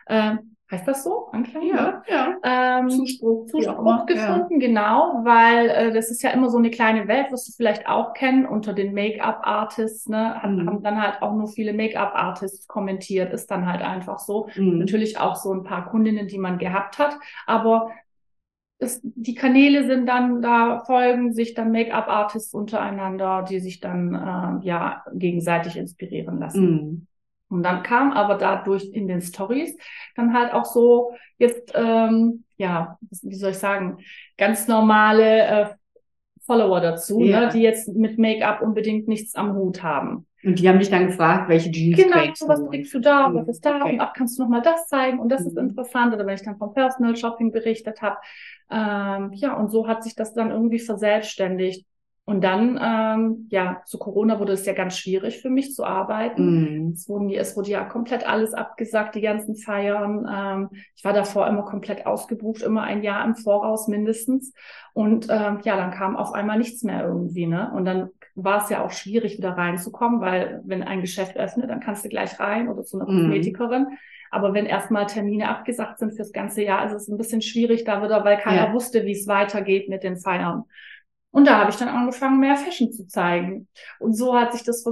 Äh, 0.06 0.36
Heißt 0.70 0.86
das 0.86 1.02
so? 1.02 1.28
Anklang? 1.32 1.62
Ja, 1.62 2.02
ja. 2.08 2.36
Ähm, 2.42 2.90
Zuspruch, 2.90 3.46
Zuspruch 3.46 4.04
gefunden, 4.04 4.60
ja. 4.60 4.66
genau, 4.66 5.20
weil 5.24 5.70
äh, 5.70 5.92
das 5.94 6.10
ist 6.10 6.22
ja 6.22 6.30
immer 6.30 6.50
so 6.50 6.58
eine 6.58 6.70
kleine 6.70 7.08
Welt, 7.08 7.28
was 7.30 7.46
du 7.46 7.52
vielleicht 7.52 7.88
auch 7.88 8.12
kennen 8.12 8.44
unter 8.44 8.74
den 8.74 8.92
Make-up-Artists, 8.92 10.08
ne? 10.08 10.42
Haben, 10.42 10.56
mhm. 10.56 10.66
haben 10.68 10.82
dann 10.82 11.00
halt 11.00 11.22
auch 11.22 11.32
nur 11.34 11.48
viele 11.48 11.72
Make-up-Artists 11.72 12.66
kommentiert, 12.66 13.32
ist 13.32 13.50
dann 13.50 13.66
halt 13.66 13.80
einfach 13.80 14.18
so. 14.18 14.48
Mhm. 14.56 14.78
Natürlich 14.78 15.18
auch 15.18 15.36
so 15.36 15.54
ein 15.54 15.64
paar 15.64 15.88
Kundinnen, 15.88 16.28
die 16.28 16.38
man 16.38 16.58
gehabt 16.58 16.98
hat, 16.98 17.16
aber 17.46 17.90
es, 18.78 19.00
die 19.02 19.34
Kanäle 19.34 19.86
sind 19.86 20.06
dann, 20.06 20.40
da 20.40 20.80
folgen 20.84 21.32
sich 21.32 21.54
dann 21.54 21.72
Make-up-Artists 21.72 22.54
untereinander, 22.54 23.44
die 23.48 23.58
sich 23.60 23.80
dann 23.80 24.14
äh, 24.14 24.66
ja 24.66 25.02
gegenseitig 25.14 25.76
inspirieren 25.76 26.38
lassen. 26.38 26.70
Mhm. 26.70 27.07
Und 27.48 27.62
dann 27.62 27.82
kam 27.82 28.12
aber 28.12 28.34
dadurch 28.36 28.84
in 28.92 29.08
den 29.08 29.22
Stories 29.22 29.76
dann 30.16 30.34
halt 30.34 30.52
auch 30.52 30.64
so 30.64 31.12
jetzt, 31.38 31.72
ähm, 31.74 32.44
ja, 32.56 32.98
wie 33.22 33.34
soll 33.34 33.52
ich 33.52 33.58
sagen, 33.58 33.98
ganz 34.36 34.68
normale 34.68 35.46
äh, 35.46 35.66
Follower 36.44 36.80
dazu, 36.80 37.20
ja. 37.20 37.40
ne, 37.40 37.48
die 37.52 37.60
jetzt 37.60 37.88
mit 37.88 38.18
Make-up 38.18 38.62
unbedingt 38.62 39.08
nichts 39.08 39.34
am 39.34 39.54
Hut 39.54 39.82
haben. 39.82 40.26
Und 40.44 40.58
die 40.58 40.68
haben 40.68 40.78
dich 40.78 40.88
dann 40.88 41.08
gefragt, 41.08 41.48
welche 41.48 41.70
Jeans 41.70 41.96
genau, 41.96 42.12
trägst 42.12 42.42
du? 42.42 42.48
was 42.48 42.64
trägst 42.64 42.94
du 42.94 43.00
da, 43.00 43.34
was 43.34 43.48
ist 43.48 43.64
da 43.64 43.82
okay. 43.82 43.94
und 43.94 44.00
ach, 44.00 44.12
kannst 44.14 44.38
du 44.38 44.42
noch 44.42 44.48
mal 44.48 44.62
das 44.62 44.86
zeigen 44.86 45.18
und 45.18 45.30
das 45.30 45.42
mhm. 45.42 45.48
ist 45.48 45.58
interessant 45.58 46.14
oder 46.14 46.24
wenn 46.26 46.36
ich 46.36 46.42
dann 46.42 46.58
vom 46.58 46.72
Personal 46.72 47.16
Shopping 47.16 47.50
berichtet 47.50 48.00
habe. 48.02 48.16
Ähm, 48.70 49.32
ja, 49.32 49.54
und 49.54 49.70
so 49.70 49.88
hat 49.88 50.04
sich 50.04 50.14
das 50.14 50.34
dann 50.34 50.50
irgendwie 50.50 50.78
verselbstständigt. 50.78 51.86
Und 52.28 52.44
dann, 52.44 52.78
ähm, 52.78 53.46
ja, 53.48 53.80
zu 53.86 53.96
Corona 53.96 54.38
wurde 54.38 54.52
es 54.52 54.66
ja 54.66 54.74
ganz 54.74 54.98
schwierig 54.98 55.40
für 55.40 55.48
mich 55.48 55.74
zu 55.74 55.82
arbeiten. 55.82 56.88
Mm. 56.88 56.92
Es, 56.92 57.08
wurden, 57.08 57.30
es 57.30 57.56
wurde 57.56 57.70
ja 57.70 57.84
komplett 57.84 58.28
alles 58.28 58.52
abgesagt, 58.52 59.14
die 59.14 59.22
ganzen 59.22 59.56
Feiern. 59.56 60.28
Ähm, 60.30 60.68
ich 60.94 61.02
war 61.06 61.14
davor 61.14 61.46
immer 61.46 61.62
komplett 61.62 62.04
ausgebucht, 62.04 62.60
immer 62.60 62.82
ein 62.82 63.02
Jahr 63.02 63.24
im 63.24 63.34
Voraus 63.34 63.88
mindestens. 63.88 64.52
Und 64.92 65.28
ähm, 65.30 65.60
ja, 65.62 65.78
dann 65.78 65.90
kam 65.90 66.18
auf 66.18 66.34
einmal 66.34 66.58
nichts 66.58 66.82
mehr 66.82 67.02
irgendwie. 67.02 67.46
Ne? 67.46 67.72
Und 67.74 67.86
dann 67.86 68.10
war 68.34 68.62
es 68.62 68.68
ja 68.68 68.84
auch 68.84 68.90
schwierig, 68.90 69.38
wieder 69.38 69.52
reinzukommen, 69.52 70.20
weil 70.20 70.60
wenn 70.66 70.82
ein 70.82 71.00
Geschäft 71.00 71.38
öffnet, 71.38 71.70
dann 71.70 71.80
kannst 71.80 72.04
du 72.04 72.10
gleich 72.10 72.38
rein 72.38 72.68
oder 72.68 72.82
zu 72.82 73.00
einer 73.00 73.10
mm. 73.10 73.22
Kosmetikerin. 73.22 73.86
Aber 74.30 74.52
wenn 74.52 74.66
erstmal 74.66 75.06
Termine 75.06 75.48
abgesagt 75.48 75.98
sind 75.98 76.12
fürs 76.12 76.32
ganze 76.32 76.62
Jahr, 76.62 76.84
ist 76.84 76.92
es 76.92 77.08
ein 77.08 77.16
bisschen 77.16 77.40
schwierig 77.40 77.84
da 77.84 78.02
wieder, 78.02 78.22
weil 78.22 78.36
keiner 78.36 78.66
ja. 78.66 78.72
wusste, 78.74 79.06
wie 79.06 79.12
es 79.12 79.26
weitergeht 79.26 79.88
mit 79.88 80.02
den 80.02 80.18
Feiern. 80.18 80.64
Und 81.30 81.46
da 81.46 81.60
habe 81.60 81.70
ich 81.70 81.76
dann 81.76 81.88
angefangen, 81.88 82.40
mehr 82.40 82.56
Fashion 82.56 82.90
zu 82.90 83.06
zeigen. 83.06 83.68
Und 83.98 84.14
so 84.14 84.34
hat 84.34 84.52
sich 84.52 84.62
das 84.62 84.84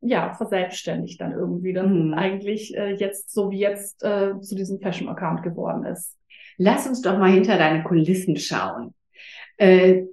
ja 0.00 0.32
verselbstständigt 0.32 1.20
dann 1.20 1.32
irgendwie 1.32 1.72
dann 1.72 2.08
mhm. 2.08 2.14
eigentlich 2.14 2.76
äh, 2.76 2.94
jetzt 2.94 3.32
so 3.32 3.50
wie 3.50 3.58
jetzt 3.58 4.02
äh, 4.02 4.40
zu 4.40 4.54
diesem 4.54 4.80
Fashion 4.80 5.08
Account 5.08 5.42
geworden 5.42 5.84
ist. 5.84 6.16
Lass 6.56 6.86
uns 6.86 7.02
doch 7.02 7.18
mal 7.18 7.30
hinter 7.30 7.58
deine 7.58 7.82
Kulissen 7.82 8.36
schauen. 8.36 8.94
Äh, 9.56 10.04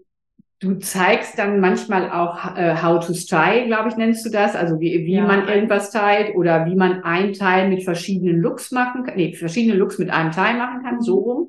du 0.60 0.76
zeigst 0.76 1.38
dann 1.38 1.60
manchmal 1.60 2.10
auch 2.12 2.58
äh, 2.58 2.76
How 2.82 3.06
to 3.06 3.14
Style, 3.14 3.68
glaube 3.68 3.90
ich, 3.90 3.96
nennst 3.96 4.26
du 4.26 4.30
das, 4.30 4.56
also 4.56 4.80
wie, 4.80 5.06
wie 5.06 5.16
ja, 5.16 5.26
man 5.26 5.48
irgendwas 5.48 5.90
stylt 5.90 6.36
oder 6.36 6.66
wie 6.66 6.76
man 6.76 7.04
ein 7.04 7.34
Teil 7.34 7.70
mit 7.70 7.84
verschiedenen 7.84 8.40
Looks 8.42 8.72
machen 8.72 9.04
kann, 9.04 9.16
nee, 9.16 9.34
verschiedene 9.34 9.78
Looks 9.78 10.00
mit 10.00 10.10
einem 10.10 10.32
Teil 10.32 10.58
machen 10.58 10.84
kann, 10.84 11.02
so 11.02 11.20
rum. 11.20 11.48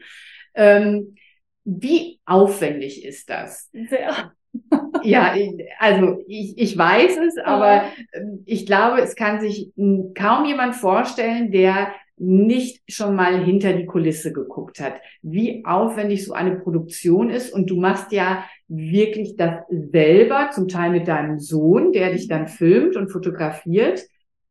Ähm, 0.55 1.14
wie 1.68 2.18
aufwendig 2.24 3.04
ist 3.04 3.28
das? 3.28 3.68
Sehr. 3.72 4.33
ja, 5.02 5.35
also 5.78 6.22
ich, 6.26 6.57
ich 6.57 6.78
weiß 6.78 7.18
es, 7.28 7.37
aber 7.44 7.85
ähm, 8.12 8.42
ich 8.46 8.64
glaube, 8.64 9.02
es 9.02 9.14
kann 9.14 9.40
sich 9.40 9.70
kaum 10.14 10.46
jemand 10.46 10.74
vorstellen, 10.74 11.52
der 11.52 11.92
nicht 12.16 12.83
schon 12.88 13.14
mal 13.14 13.44
hinter 13.44 13.74
die 13.74 13.85
Kulisse 13.85 14.33
geguckt 14.33 14.81
hat, 14.81 14.94
wie 15.20 15.64
aufwendig 15.64 16.24
so 16.24 16.33
eine 16.33 16.57
Produktion 16.57 17.28
ist. 17.28 17.52
Und 17.52 17.68
du 17.68 17.76
machst 17.76 18.12
ja 18.12 18.44
wirklich 18.66 19.37
das 19.37 19.61
selber, 19.68 20.50
zum 20.52 20.68
Teil 20.68 20.90
mit 20.90 21.07
deinem 21.07 21.38
Sohn, 21.38 21.92
der 21.92 22.12
dich 22.12 22.26
dann 22.26 22.48
filmt 22.48 22.96
und 22.96 23.11
fotografiert. 23.11 24.02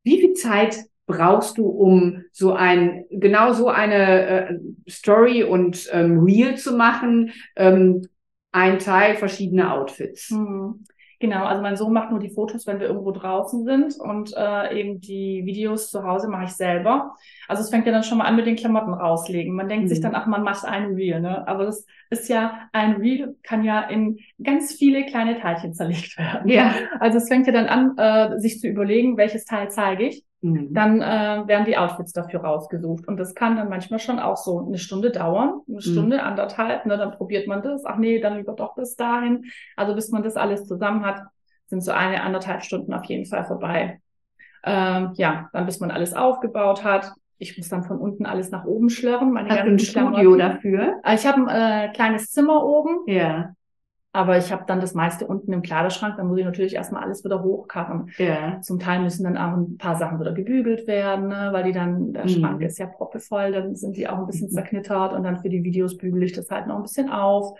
Wie 0.03 0.19
viel 0.19 0.34
Zeit 0.34 0.77
brauchst 1.08 1.58
du, 1.58 1.65
um 1.67 2.26
so 2.32 2.54
ein, 2.54 3.06
genau 3.10 3.54
so 3.54 3.70
eine 3.70 4.50
äh, 4.50 4.60
Story 4.88 5.43
und 5.43 5.89
ähm, 5.91 6.20
Reel 6.20 6.56
zu 6.58 6.76
machen, 6.76 7.32
ähm, 7.56 8.08
ein 8.52 8.78
Teil 8.78 9.15
verschiedene 9.15 9.72
Outfits? 9.74 10.30
Mhm. 10.30 10.84
Genau, 11.20 11.46
also 11.46 11.63
mein 11.63 11.76
Sohn 11.76 11.93
macht 11.93 12.12
nur 12.12 12.20
die 12.20 12.30
Fotos, 12.30 12.67
wenn 12.67 12.80
wir 12.80 12.86
irgendwo 12.88 13.10
draußen 13.10 13.65
sind 13.65 13.96
und 14.00 14.34
äh, 14.38 14.80
eben 14.80 15.02
die 15.02 15.41
Videos 15.46 15.89
zu 15.89 16.04
Hause 16.04 16.28
mache 16.28 16.43
ich 16.43 16.52
selber. 16.52 17.15
Also 17.48 17.63
es 17.63 17.72
fängt 17.72 17.88
ja 17.88 17.91
dann 17.91 18.04
schon 18.04 18.20
mal 18.20 18.26
an 18.26 18.36
mit 18.36 18.46
den 18.46 18.56
Klamotten 18.56 18.93
rauslegen. 18.93 19.56
Man 19.56 19.67
denkt 19.67 19.86
mhm. 19.86 19.89
sich 19.89 20.00
dann, 20.00 20.13
ach, 20.13 20.28
man 20.28 20.43
macht 20.43 20.63
ein 20.63 20.93
Reel, 20.93 21.20
ne? 21.20 21.48
Aber 21.48 21.65
das 21.65 21.88
ist 22.10 22.30
ja, 22.30 22.70
ein 22.72 22.93
Reel 22.93 23.36
kann 23.43 23.63
ja 23.63 23.82
in 23.82 24.17
ganz 24.43 24.74
viele 24.74 25.06
kleine 25.06 25.39
Teilchen 25.39 25.74
zerlegt 25.74 26.17
werden. 26.17 26.50
Ja. 26.50 26.74
Also 27.00 27.17
es 27.17 27.28
fängt 27.28 27.48
ja 27.48 27.54
dann 27.54 27.67
an, 27.67 27.98
äh, 27.98 28.39
sich 28.39 28.60
zu 28.60 28.67
überlegen, 28.67 29.17
welches 29.17 29.46
Teil 29.46 29.70
zeige 29.70 30.06
ich. 30.08 30.24
Mhm. 30.41 30.74
Dann 30.74 31.02
äh, 31.02 31.48
werden 31.48 31.65
die 31.65 31.78
Outfits 31.78 32.13
dafür 32.13 32.41
rausgesucht. 32.41 33.08
Und 33.08 33.17
das 33.17 33.36
kann 33.36 33.56
dann 33.56 33.70
manchmal 33.70 34.00
schon 34.00 34.20
auch 34.20 34.38
so 34.38 34.65
eine 34.65 34.78
Stunde 34.78 35.12
dauern, 35.12 35.62
eine 35.67 35.78
mhm. 35.78 35.82
Stunde, 35.82 36.17
mhm. 36.17 36.24
anderthalb, 36.24 36.86
ne, 36.86 36.98
dann 36.98 37.12
probiert 37.12 37.48
man 37.48 37.62
das, 37.62 37.86
ach 37.86 37.98
nee, 37.98 38.20
dann 38.20 38.38
lieber 38.38 38.54
doch 38.54 38.76
bis 38.76 38.96
dahin. 38.96 39.46
Also 39.76 39.96
bis 39.96 40.10
man 40.12 40.24
das 40.24 40.36
alles 40.36 40.65
zusammen 40.65 41.06
hat, 41.06 41.22
sind 41.67 41.82
so 41.82 41.91
eine, 41.91 42.24
anderthalb 42.24 42.63
Stunden 42.63 42.93
auf 42.93 43.06
jeden 43.06 43.26
Fall 43.26 43.46
vorbei. 43.46 44.00
Ähm, 44.63 45.12
ja, 45.15 45.50
dann 45.54 45.65
bis 45.65 45.80
man 45.80 45.91
alles 45.91 46.13
aufgebaut 46.13 46.84
hat. 46.84 47.12
Ich 47.39 47.58
muss 47.58 47.69
dann 47.69 47.84
von 47.84 47.97
unten 48.00 48.26
alles 48.26 48.52
nach 48.52 48.65
oben 48.65 48.89
schlörren. 48.89 49.32
Meine 49.32 49.50
Hast 49.50 49.65
du 49.65 49.71
ein 49.71 49.80
Studio 49.80 50.36
dafür? 50.36 51.02
Äh, 51.04 51.15
ich 51.15 51.26
habe 51.28 51.47
ein 51.47 51.89
äh, 51.89 51.93
kleines 51.93 52.32
Zimmer 52.32 52.65
oben. 52.65 53.00
Ja. 53.08 53.54
Aber 54.13 54.36
ich 54.38 54.52
habe 54.52 54.63
dann 54.65 54.80
das 54.80 54.95
meiste 54.95 55.28
unten 55.28 55.54
im 55.54 55.62
Kleiderschrank, 55.62 56.17
dann 56.17 56.28
muss 56.28 56.39
ich 56.39 56.45
natürlich 56.45 56.73
erstmal 56.73 57.04
alles 57.04 57.23
wieder 57.23 57.43
hochkarren. 57.43 58.10
Ja. 58.17 58.60
Zum 58.62 58.80
Teil 58.80 59.02
müssen 59.02 59.23
dann 59.26 59.38
auch 59.38 59.56
ein 59.56 59.78
paar 59.78 59.95
Sachen 59.95 60.19
wieder 60.19 60.32
gebügelt 60.32 60.88
werden, 60.88 61.28
ne, 61.28 61.50
weil 61.52 61.65
die 61.65 61.71
dann, 61.71 62.13
der 62.13 62.23
mhm. 62.23 62.30
Schrank 62.30 62.62
ist 62.63 62.80
ja 62.80 62.88
proppevoll, 62.88 63.52
dann 63.52 63.76
sind 63.76 63.95
die 63.95 64.08
auch 64.08 64.17
ein 64.17 64.26
bisschen 64.26 64.47
mhm. 64.47 64.54
zerknittert 64.54 65.13
und 65.13 65.21
dann 65.21 65.38
für 65.38 65.50
die 65.50 65.63
Videos 65.63 65.97
bügele 65.97 66.26
ich 66.26 66.34
das 66.34 66.50
halt 66.50 66.65
noch 66.65 66.78
ein 66.78 66.82
bisschen 66.82 67.12
auf 67.12 67.60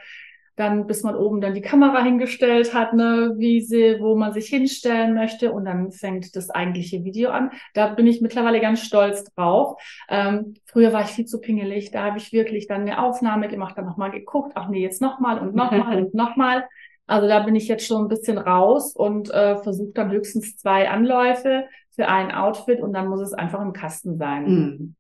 dann 0.58 0.88
bis 0.88 1.04
man 1.04 1.16
oben 1.16 1.40
dann 1.40 1.54
die 1.54 1.62
Kamera 1.62 2.04
hingestellt 2.04 2.74
hat, 2.74 2.94
ne, 2.94 3.34
wie 3.38 3.62
sie, 3.62 3.98
wo 4.00 4.16
man 4.16 4.34
sich 4.34 4.48
hinstellen 4.48 5.14
möchte 5.14 5.52
und 5.52 5.66
dann 5.66 5.92
fängt 5.92 6.36
das 6.36 6.50
eigentliche 6.50 7.04
Video 7.04 7.30
an. 7.30 7.52
Da 7.76 7.94
bin 7.94 8.08
ich 8.08 8.22
mittlerweile 8.22 8.60
ganz 8.60 8.82
stolz 8.82 9.24
drauf. 9.36 9.80
Ähm, 10.10 10.56
früher 10.66 10.92
war 10.92 11.04
ich 11.04 11.10
viel 11.10 11.26
zu 11.26 11.40
pingelig, 11.40 11.92
da 11.92 12.06
habe 12.06 12.18
ich 12.18 12.34
wirklich 12.34 12.68
dann 12.68 12.82
eine 12.82 13.02
Aufnahme 13.02 13.48
gemacht, 13.48 13.78
dann 13.78 13.86
nochmal 13.86 14.10
geguckt, 14.10 14.54
ach 14.56 14.68
nee, 14.68 14.82
jetzt 14.82 15.02
nochmal 15.02 15.40
und 15.40 15.56
nochmal 15.56 15.98
und 16.04 16.16
nochmal. 16.16 16.68
Also 17.06 17.28
da 17.28 17.40
bin 17.40 17.56
ich 17.56 17.68
jetzt 17.68 17.86
schon 17.86 18.06
ein 18.06 18.10
bisschen 18.10 18.40
raus 18.40 18.96
und 18.96 19.30
äh, 19.30 19.58
versuche 19.58 19.94
dann 19.94 20.12
höchstens 20.12 20.58
zwei 20.58 20.90
Anläufe 20.90 21.66
für 21.92 22.08
ein 22.08 22.32
Outfit 22.32 22.82
und 22.82 22.94
dann 22.94 23.08
muss 23.08 23.22
es 23.22 23.34
einfach 23.34 23.62
im 23.62 23.74
Kasten 23.74 24.18
sein. 24.18 24.46
Mhm. 24.46 24.96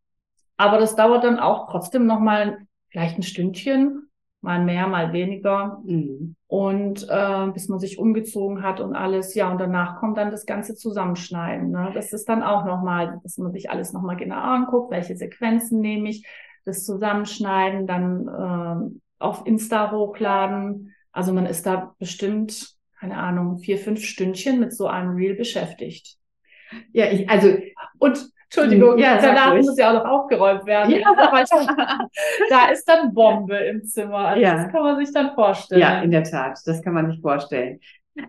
Aber 0.56 0.78
das 0.78 0.96
dauert 0.96 1.24
dann 1.24 1.39
auch 1.39 1.70
trotzdem 1.72 2.06
nochmal 2.06 2.60
vielleicht 2.89 3.17
ein 3.17 3.24
Stündchen 3.24 4.08
mal 4.41 4.63
mehr, 4.63 4.88
mal 4.88 5.13
weniger. 5.13 5.82
Mhm. 5.86 6.36
Und 6.47 7.08
äh, 7.10 7.47
bis 7.54 7.67
man 7.67 7.80
sich 7.80 8.00
umgezogen 8.00 8.63
hat 8.63 8.80
und 8.80 8.95
alles, 8.95 9.36
ja, 9.36 9.52
und 9.52 9.60
danach 9.60 10.00
kommt 10.00 10.17
dann 10.17 10.32
das 10.32 10.45
ganze 10.45 10.76
Zusammenschneiden. 10.76 11.71
Ne? 11.71 11.91
Das 11.93 12.13
ist 12.13 12.30
dann 12.30 12.43
auch 12.43 12.65
nochmal, 12.65 13.19
dass 13.23 13.38
man 13.38 13.52
sich 13.52 13.69
alles 13.69 13.93
nochmal 13.93 14.15
genau 14.15 14.39
anguckt, 14.39 14.91
welche 14.91 15.17
Sequenzen 15.17 15.82
nehme 15.82 16.10
ich, 16.10 16.26
das 16.65 16.86
Zusammenschneiden, 16.86 17.88
dann 17.88 18.28
äh, 18.28 19.23
auf 19.23 19.45
Insta 19.45 19.91
hochladen. 19.91 20.93
Also 21.12 21.34
man 21.34 21.45
ist 21.45 21.65
da 21.65 21.95
bestimmt, 22.00 22.76
keine 23.00 23.17
Ahnung, 23.17 23.58
vier, 23.58 23.78
fünf 23.78 24.04
Stündchen 24.04 24.60
mit 24.60 24.73
so 24.73 24.88
einem 24.88 25.15
Reel 25.15 25.36
beschäftigt. 25.36 26.17
Ja, 26.91 27.10
ich, 27.12 27.30
also, 27.30 27.58
und 28.00 28.30
Entschuldigung, 28.50 28.98
Ja, 28.98 29.18
danach 29.22 29.56
muss 29.56 29.78
ja 29.78 29.90
auch 29.90 30.04
noch 30.04 30.10
aufgeräumt 30.10 30.66
werden. 30.66 30.96
Ja. 30.96 31.14
da 32.50 32.68
ist 32.72 32.86
dann 32.88 33.14
Bombe 33.14 33.58
im 33.58 33.84
Zimmer. 33.84 34.20
Also 34.30 34.42
Ja. 34.42 34.56
Das 34.64 34.72
kann 34.72 34.84
man 34.84 34.98
sich 35.04 35.14
dann 35.14 35.34
vorstellen. 35.36 35.82
Ja, 35.82 36.02
in 36.02 36.12
der 36.12 36.24
Tat. 36.24 36.60
Das 36.66 36.82
kann 36.82 36.94
man 36.94 37.12
sich 37.12 37.20
vorstellen. 37.22 37.80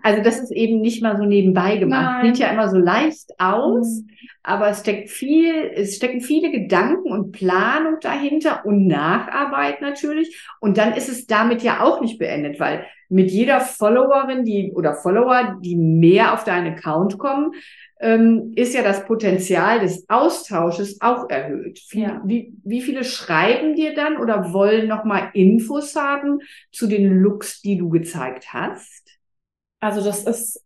Also 0.02 0.22
das 0.22 0.38
ist 0.40 0.50
eben 0.50 0.80
nicht 0.80 1.02
mal 1.02 1.16
so 1.16 1.24
nebenbei 1.24 1.76
gemacht. 1.78 2.22
Nein. 2.22 2.26
Sieht 2.34 2.44
ja 2.44 2.50
immer 2.52 2.68
so 2.68 2.76
leicht 2.76 3.30
aus, 3.38 4.02
Mhm. 4.02 4.08
aber 4.42 4.68
es 4.68 4.80
steckt 4.80 5.08
viel, 5.08 5.54
es 5.74 5.96
stecken 5.96 6.20
viele 6.20 6.50
Gedanken 6.50 7.10
und 7.10 7.32
Planung 7.32 7.96
dahinter 8.02 8.66
und 8.66 8.86
Nacharbeit 8.86 9.80
natürlich. 9.80 10.38
Und 10.60 10.76
dann 10.76 10.92
ist 10.92 11.08
es 11.08 11.26
damit 11.26 11.62
ja 11.62 11.80
auch 11.82 12.02
nicht 12.02 12.18
beendet, 12.18 12.60
weil 12.60 12.84
mit 13.08 13.30
jeder 13.30 13.60
Followerin, 13.60 14.44
die 14.44 14.72
oder 14.74 14.92
Follower, 14.94 15.56
die 15.64 15.76
mehr 15.76 16.34
auf 16.34 16.44
deinen 16.44 16.74
Account 16.74 17.16
kommen, 17.18 17.52
ähm, 18.00 18.52
ist 18.54 18.74
ja 18.74 18.82
das 18.82 19.04
Potenzial 19.06 19.80
des 19.80 20.08
Austausches 20.08 21.00
auch 21.00 21.28
erhöht. 21.30 21.80
Wie, 21.90 22.02
Ja. 22.02 22.22
wie, 22.24 22.52
wie 22.64 22.80
viele 22.80 23.04
schreiben 23.04 23.74
dir 23.74 23.94
dann 23.94 24.18
oder 24.18 24.52
wollen 24.52 24.88
nochmal 24.88 25.30
Infos 25.34 25.96
haben 25.96 26.40
zu 26.70 26.86
den 26.86 27.08
Looks, 27.20 27.60
die 27.62 27.76
du 27.76 27.88
gezeigt 27.88 28.52
hast? 28.52 29.18
Also 29.80 30.02
das 30.02 30.24
ist 30.24 30.64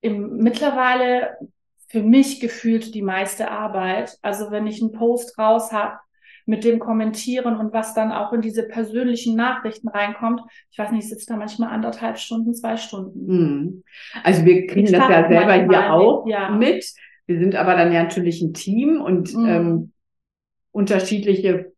im, 0.00 0.38
mittlerweile 0.38 1.36
für 1.88 2.02
mich 2.02 2.40
gefühlt 2.40 2.94
die 2.94 3.02
meiste 3.02 3.50
Arbeit. 3.50 4.18
Also 4.22 4.50
wenn 4.50 4.66
ich 4.66 4.80
einen 4.82 4.92
Post 4.92 5.38
raus 5.38 5.72
habe 5.72 5.98
mit 6.46 6.64
dem 6.64 6.78
Kommentieren 6.78 7.56
und 7.56 7.72
was 7.72 7.92
dann 7.92 8.12
auch 8.12 8.32
in 8.32 8.40
diese 8.40 8.62
persönlichen 8.62 9.34
Nachrichten 9.36 9.88
reinkommt, 9.88 10.40
ich 10.70 10.78
weiß 10.78 10.92
nicht, 10.92 11.04
ich 11.04 11.10
sitze 11.10 11.26
da 11.26 11.36
manchmal 11.36 11.70
anderthalb 11.70 12.18
Stunden, 12.18 12.54
zwei 12.54 12.76
Stunden. 12.76 13.28
Hm. 13.28 13.82
Also 14.22 14.44
wir 14.44 14.66
kriegen 14.66 14.86
Ich 14.86 14.92
das 14.92 15.08
ja 15.08 15.28
selber 15.28 15.54
hier 15.54 15.92
auch 15.92 16.26
ja. 16.26 16.50
mit. 16.50 16.86
Wir 17.26 17.38
sind 17.40 17.56
aber 17.56 17.74
dann 17.74 17.92
ja 17.92 18.04
natürlich 18.04 18.40
ein 18.40 18.54
Team 18.54 19.00
und 19.00 19.34
Mhm. 19.34 19.46
ähm, 19.48 19.92
unterschiedliche 20.70 21.72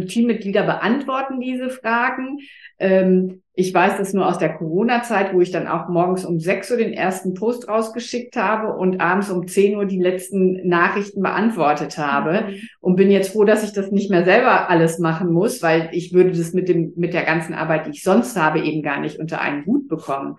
Teammitglieder 0.00 0.64
beantworten 0.64 1.40
diese 1.40 1.70
Fragen. 1.70 2.38
Ähm, 2.78 3.42
ich 3.56 3.72
weiß 3.72 3.98
das 3.98 4.12
nur 4.12 4.26
aus 4.26 4.38
der 4.38 4.54
Corona-Zeit, 4.54 5.32
wo 5.32 5.40
ich 5.40 5.52
dann 5.52 5.68
auch 5.68 5.88
morgens 5.88 6.24
um 6.24 6.40
6 6.40 6.72
Uhr 6.72 6.76
den 6.76 6.92
ersten 6.92 7.34
Post 7.34 7.68
rausgeschickt 7.68 8.36
habe 8.36 8.72
und 8.76 9.00
abends 9.00 9.30
um 9.30 9.46
10 9.46 9.76
Uhr 9.76 9.86
die 9.86 10.00
letzten 10.00 10.68
Nachrichten 10.68 11.22
beantwortet 11.22 11.96
habe. 11.96 12.48
Mhm. 12.48 12.68
Und 12.80 12.96
bin 12.96 13.12
jetzt 13.12 13.32
froh, 13.32 13.44
dass 13.44 13.62
ich 13.62 13.72
das 13.72 13.92
nicht 13.92 14.10
mehr 14.10 14.24
selber 14.24 14.68
alles 14.68 14.98
machen 14.98 15.32
muss, 15.32 15.62
weil 15.62 15.88
ich 15.92 16.12
würde 16.12 16.32
das 16.32 16.52
mit 16.52 16.68
dem, 16.68 16.94
mit 16.96 17.14
der 17.14 17.22
ganzen 17.22 17.54
Arbeit, 17.54 17.86
die 17.86 17.90
ich 17.90 18.02
sonst 18.02 18.36
habe, 18.36 18.60
eben 18.60 18.82
gar 18.82 18.98
nicht 18.98 19.20
unter 19.20 19.40
einen 19.40 19.64
Hut 19.66 19.88
bekommen. 19.88 20.38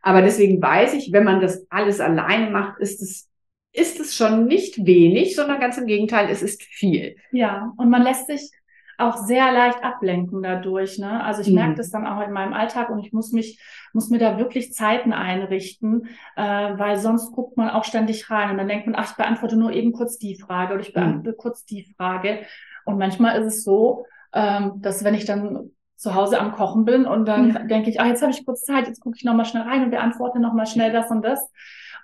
Aber 0.00 0.22
deswegen 0.22 0.60
weiß 0.60 0.94
ich, 0.94 1.12
wenn 1.12 1.24
man 1.24 1.40
das 1.40 1.66
alles 1.70 2.00
alleine 2.00 2.50
macht, 2.50 2.78
ist 2.78 3.02
es, 3.02 3.28
ist 3.72 4.00
es 4.00 4.16
schon 4.16 4.46
nicht 4.46 4.86
wenig, 4.86 5.36
sondern 5.36 5.60
ganz 5.60 5.76
im 5.76 5.86
Gegenteil, 5.86 6.28
es 6.30 6.42
ist 6.42 6.62
viel. 6.62 7.16
Ja, 7.32 7.72
und 7.76 7.90
man 7.90 8.02
lässt 8.02 8.26
sich 8.26 8.50
auch 8.98 9.16
sehr 9.16 9.52
leicht 9.52 9.82
ablenken 9.82 10.42
dadurch. 10.42 10.98
Ne? 10.98 11.22
Also 11.22 11.42
ich 11.42 11.48
Mhm. 11.48 11.54
merke 11.54 11.74
das 11.76 11.90
dann 11.90 12.06
auch 12.06 12.20
in 12.26 12.32
meinem 12.32 12.52
Alltag 12.52 12.90
und 12.90 12.98
ich 13.00 13.12
muss 13.12 13.32
mich, 13.32 13.60
muss 13.92 14.10
mir 14.10 14.18
da 14.18 14.38
wirklich 14.38 14.72
Zeiten 14.72 15.12
einrichten, 15.12 16.08
äh, 16.36 16.42
weil 16.42 16.96
sonst 16.98 17.32
guckt 17.32 17.56
man 17.56 17.70
auch 17.70 17.84
ständig 17.84 18.30
rein 18.30 18.50
und 18.50 18.58
dann 18.58 18.68
denkt 18.68 18.86
man, 18.86 18.94
ach, 18.96 19.10
ich 19.10 19.16
beantworte 19.16 19.56
nur 19.56 19.72
eben 19.72 19.92
kurz 19.92 20.18
die 20.18 20.36
Frage 20.36 20.74
oder 20.74 20.82
ich 20.82 20.92
beantworte 20.92 21.32
kurz 21.34 21.64
die 21.64 21.84
Frage. 21.96 22.40
Und 22.84 22.98
manchmal 22.98 23.40
ist 23.40 23.46
es 23.46 23.64
so, 23.64 24.06
ähm, 24.32 24.74
dass 24.80 25.04
wenn 25.04 25.14
ich 25.14 25.24
dann 25.24 25.70
zu 25.96 26.14
Hause 26.14 26.38
am 26.40 26.52
Kochen 26.52 26.84
bin 26.84 27.06
und 27.06 27.24
dann 27.26 27.68
denke 27.68 27.88
ich, 27.88 28.00
ah, 28.00 28.06
jetzt 28.06 28.20
habe 28.20 28.32
ich 28.32 28.44
kurz 28.44 28.64
Zeit, 28.64 28.88
jetzt 28.88 29.00
gucke 29.00 29.16
ich 29.16 29.24
nochmal 29.24 29.46
schnell 29.46 29.62
rein 29.62 29.84
und 29.84 29.90
beantworte 29.90 30.38
nochmal 30.40 30.66
schnell 30.66 30.92
das 30.92 31.10
und 31.10 31.22
das. 31.24 31.50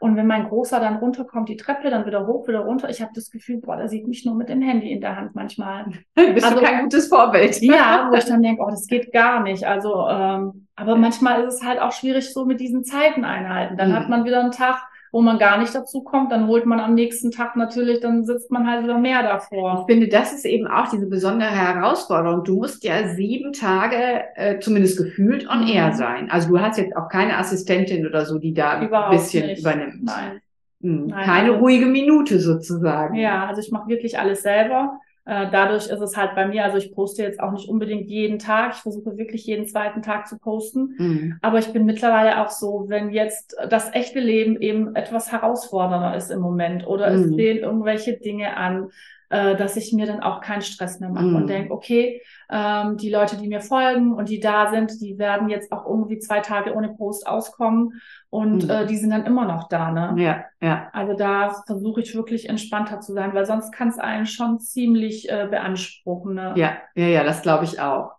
Und 0.00 0.16
wenn 0.16 0.26
mein 0.26 0.48
Großer 0.48 0.80
dann 0.80 0.96
runterkommt, 0.96 1.48
die 1.50 1.56
Treppe, 1.58 1.90
dann 1.90 2.06
wieder 2.06 2.26
hoch, 2.26 2.48
wieder 2.48 2.60
runter, 2.60 2.88
ich 2.88 3.00
habe 3.02 3.12
das 3.14 3.30
Gefühl, 3.30 3.58
boah, 3.58 3.76
der 3.76 3.88
sieht 3.88 4.08
mich 4.08 4.24
nur 4.24 4.34
mit 4.34 4.48
dem 4.48 4.62
Handy 4.62 4.90
in 4.90 5.00
der 5.02 5.14
Hand 5.14 5.34
manchmal. 5.34 5.84
Bist 6.14 6.44
Also- 6.44 6.58
du 6.58 6.64
kein 6.64 6.82
gutes 6.84 7.06
Vorbild. 7.08 7.60
Ja, 7.62 8.08
wo 8.10 8.16
ich 8.16 8.24
dann 8.24 8.42
denke, 8.42 8.62
oh, 8.62 8.70
das 8.70 8.86
geht 8.86 9.12
gar 9.12 9.42
nicht. 9.42 9.64
Also, 9.64 10.08
ähm, 10.08 10.66
aber 10.74 10.96
manchmal 10.96 11.44
ist 11.44 11.54
es 11.60 11.62
halt 11.62 11.78
auch 11.80 11.92
schwierig 11.92 12.32
so 12.32 12.46
mit 12.46 12.60
diesen 12.60 12.82
Zeiten 12.82 13.24
einhalten. 13.24 13.76
Dann 13.76 13.90
Mhm. 13.90 13.94
hat 13.96 14.08
man 14.08 14.24
wieder 14.24 14.40
einen 14.40 14.52
Tag, 14.52 14.82
wo 15.12 15.20
man 15.22 15.38
gar 15.38 15.58
nicht 15.58 15.74
dazu 15.74 16.02
kommt. 16.02 16.30
Dann 16.32 16.46
holt 16.46 16.66
man 16.66 16.80
am 16.80 16.94
nächsten 16.94 17.30
Tag 17.30 17.56
natürlich, 17.56 18.00
dann 18.00 18.24
sitzt 18.24 18.50
man 18.50 18.68
halt 18.70 18.84
wieder 18.84 18.98
mehr 18.98 19.20
Ich 19.20 19.26
davor. 19.26 19.84
finde, 19.88 20.08
das 20.08 20.32
ist 20.32 20.44
eben 20.44 20.66
auch 20.66 20.88
diese 20.88 21.06
besondere 21.06 21.50
Herausforderung. 21.50 22.44
Du 22.44 22.56
musst 22.56 22.84
ja 22.84 23.08
sieben 23.08 23.52
Tage, 23.52 23.96
äh, 24.36 24.58
zumindest 24.60 24.98
gefühlt, 24.98 25.48
on 25.48 25.62
Mhm. 25.62 25.68
air 25.68 25.92
sein. 25.92 26.30
Also 26.30 26.48
du 26.48 26.60
hast 26.60 26.78
jetzt 26.78 26.96
auch 26.96 27.08
keine 27.08 27.36
Assistentin 27.38 28.06
oder 28.06 28.24
so, 28.24 28.38
die 28.38 28.54
da 28.54 28.70
ein 28.78 28.86
Überhaupt 28.88 29.10
bisschen 29.12 29.46
nicht. 29.46 29.60
übernimmt. 29.60 30.04
Nein. 30.04 30.40
Mhm. 30.80 31.06
Nein, 31.08 31.24
keine 31.24 31.48
also- 31.50 31.60
ruhige 31.60 31.86
Minute 31.86 32.38
sozusagen. 32.40 33.14
Ja, 33.16 33.46
also 33.46 33.60
ich 33.60 33.70
mache 33.70 33.88
wirklich 33.88 34.18
alles 34.18 34.42
selber. 34.42 34.98
Äh, 35.30 35.48
dadurch 35.52 35.86
ist 35.86 36.00
es 36.00 36.16
halt 36.16 36.34
bei 36.34 36.46
mir, 36.48 36.64
also 36.64 36.76
ich 36.76 36.92
poste 36.92 37.22
jetzt 37.22 37.38
auch 37.38 37.52
nicht 37.52 37.68
unbedingt 37.68 38.08
jeden 38.08 38.40
Tag. 38.40 38.72
Ich 38.74 38.80
versuche 38.82 39.16
wirklich 39.16 39.46
jeden 39.46 39.64
zweiten 39.68 40.02
Tag 40.02 40.26
zu 40.26 40.38
posten. 40.38 40.96
Mhm. 40.98 41.38
Aber 41.40 41.58
ich 41.60 41.72
bin 41.72 41.84
mittlerweile 41.84 42.42
auch 42.42 42.50
so, 42.50 42.86
wenn 42.88 43.10
jetzt 43.10 43.54
das 43.68 43.94
echte 43.94 44.18
Leben 44.18 44.60
eben 44.60 44.96
etwas 44.96 45.30
herausfordernder 45.30 46.16
ist 46.16 46.30
im 46.32 46.40
Moment 46.40 46.84
oder 46.86 47.06
es 47.12 47.26
Mhm. 47.26 47.34
stehen 47.34 47.58
irgendwelche 47.58 48.16
Dinge 48.18 48.56
an, 48.56 48.88
äh, 49.28 49.54
dass 49.54 49.76
ich 49.76 49.92
mir 49.92 50.06
dann 50.06 50.20
auch 50.20 50.40
keinen 50.40 50.62
Stress 50.62 50.98
mehr 50.98 51.10
mache 51.10 51.26
Mhm. 51.26 51.36
und 51.36 51.46
denke, 51.46 51.72
okay, 51.72 52.20
ähm, 52.50 52.96
die 52.96 53.10
Leute, 53.10 53.36
die 53.36 53.46
mir 53.46 53.60
folgen 53.60 54.12
und 54.12 54.28
die 54.28 54.40
da 54.40 54.70
sind, 54.72 55.00
die 55.00 55.18
werden 55.18 55.48
jetzt 55.48 55.70
auch 55.70 55.86
irgendwie 55.86 56.18
zwei 56.18 56.40
Tage 56.40 56.74
ohne 56.74 56.88
Post 56.88 57.28
auskommen 57.28 58.00
und 58.30 58.64
Mhm. 58.64 58.70
äh, 58.70 58.86
die 58.86 58.96
sind 58.96 59.10
dann 59.10 59.26
immer 59.26 59.44
noch 59.44 59.68
da, 59.68 59.90
ne? 59.90 60.14
Ja, 60.22 60.44
ja. 60.60 60.88
Also 60.92 61.14
da 61.14 61.62
versuche 61.66 62.00
ich 62.00 62.14
wirklich 62.14 62.48
entspannter 62.48 63.00
zu 63.00 63.12
sein, 63.12 63.34
weil 63.34 63.44
sonst 63.44 63.72
kann 63.72 63.88
es 63.88 63.98
einen 63.98 64.26
schon 64.26 64.60
ziemlich 64.60 65.28
äh, 65.28 65.48
beanspruchen. 65.50 66.34
Ne? 66.34 66.52
Ja, 66.56 66.76
ja, 66.94 67.06
ja, 67.06 67.24
das 67.24 67.42
glaube 67.42 67.64
ich 67.64 67.80
auch. 67.80 68.12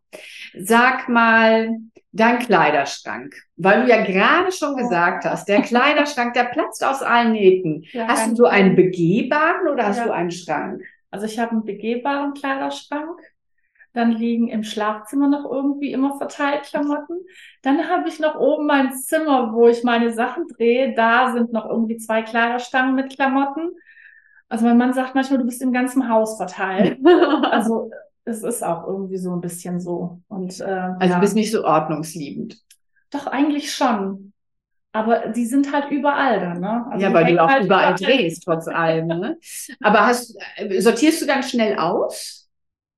Sag 0.58 1.08
mal, 1.08 1.70
dein 2.12 2.40
Kleiderschrank, 2.40 3.34
weil 3.56 3.84
du 3.84 3.90
ja 3.90 4.04
gerade 4.04 4.52
schon 4.52 4.76
gesagt 4.76 5.24
hast, 5.24 5.48
der 5.48 5.62
Kleiderschrank, 5.62 6.34
der 6.34 6.44
platzt 6.46 6.84
aus 6.86 7.02
allen 7.02 7.32
Nähten. 7.32 7.86
Ja, 7.94 8.08
Hast 8.08 8.32
du 8.32 8.36
so 8.36 8.46
einen 8.46 8.76
begehbaren 8.76 9.68
oder 9.70 9.88
hast 9.88 9.98
Ja. 10.00 10.06
du 10.08 10.12
einen 10.14 10.32
Schrank? 10.32 10.82
Also 11.10 11.26
ich 11.26 11.40
habe 11.40 11.52
einen 11.52 11.64
begehbaren 11.66 12.34
Kleiderschrank. 12.34 13.18
Dann 13.94 14.12
liegen 14.12 14.48
im 14.48 14.64
Schlafzimmer 14.64 15.28
noch 15.28 15.50
irgendwie 15.50 15.92
immer 15.92 16.18
verteilt 16.18 16.64
Klamotten. 16.64 17.20
Dann 17.62 17.90
habe 17.90 18.08
ich 18.08 18.20
noch 18.20 18.36
oben 18.40 18.66
mein 18.66 18.94
Zimmer, 18.94 19.54
wo 19.54 19.68
ich 19.68 19.84
meine 19.84 20.12
Sachen 20.14 20.48
drehe. 20.48 20.94
Da 20.96 21.34
sind 21.34 21.52
noch 21.52 21.66
irgendwie 21.70 21.98
zwei 21.98 22.22
Kleiderstangen 22.22 22.96
mit 22.96 23.14
Klamotten. 23.14 23.72
Also 24.48 24.66
mein 24.66 24.78
Mann 24.78 24.94
sagt 24.94 25.16
manchmal, 25.16 25.40
du 25.40 25.46
bist 25.46 25.62
im 25.62 25.74
ganzen 25.74 26.10
Haus 26.10 26.38
verteilt. 26.38 27.00
Also 27.52 27.90
es 28.24 28.44
ist 28.44 28.64
auch 28.64 28.88
irgendwie 28.88 29.18
so 29.18 29.34
ein 29.34 29.42
bisschen 29.42 29.80
so. 29.80 30.20
Und 30.28 30.60
äh, 30.60 30.64
Also 30.64 31.00
ja. 31.02 31.16
du 31.16 31.20
bist 31.22 31.36
nicht 31.36 31.52
so 31.52 31.66
ordnungsliebend. 31.66 32.58
Doch, 33.10 33.28
eigentlich 33.28 33.74
schon. 33.74 34.32
Aber 34.94 35.30
die 35.30 35.46
sind 35.46 35.72
halt 35.74 35.90
überall 35.90 36.40
da, 36.40 36.54
ne? 36.54 36.86
Also 36.90 37.06
ja, 37.06 37.14
weil 37.14 37.34
du 37.34 37.42
auch 37.42 37.50
halt 37.50 37.66
überall 37.66 37.96
drehst, 37.96 38.44
trotz 38.44 38.68
allem. 38.68 39.08
Ne? 39.08 39.38
Aber 39.82 40.06
hast, 40.06 40.38
äh, 40.58 40.82
sortierst 40.82 41.22
du 41.22 41.26
dann 41.26 41.44
schnell 41.44 41.78
aus? 41.78 42.50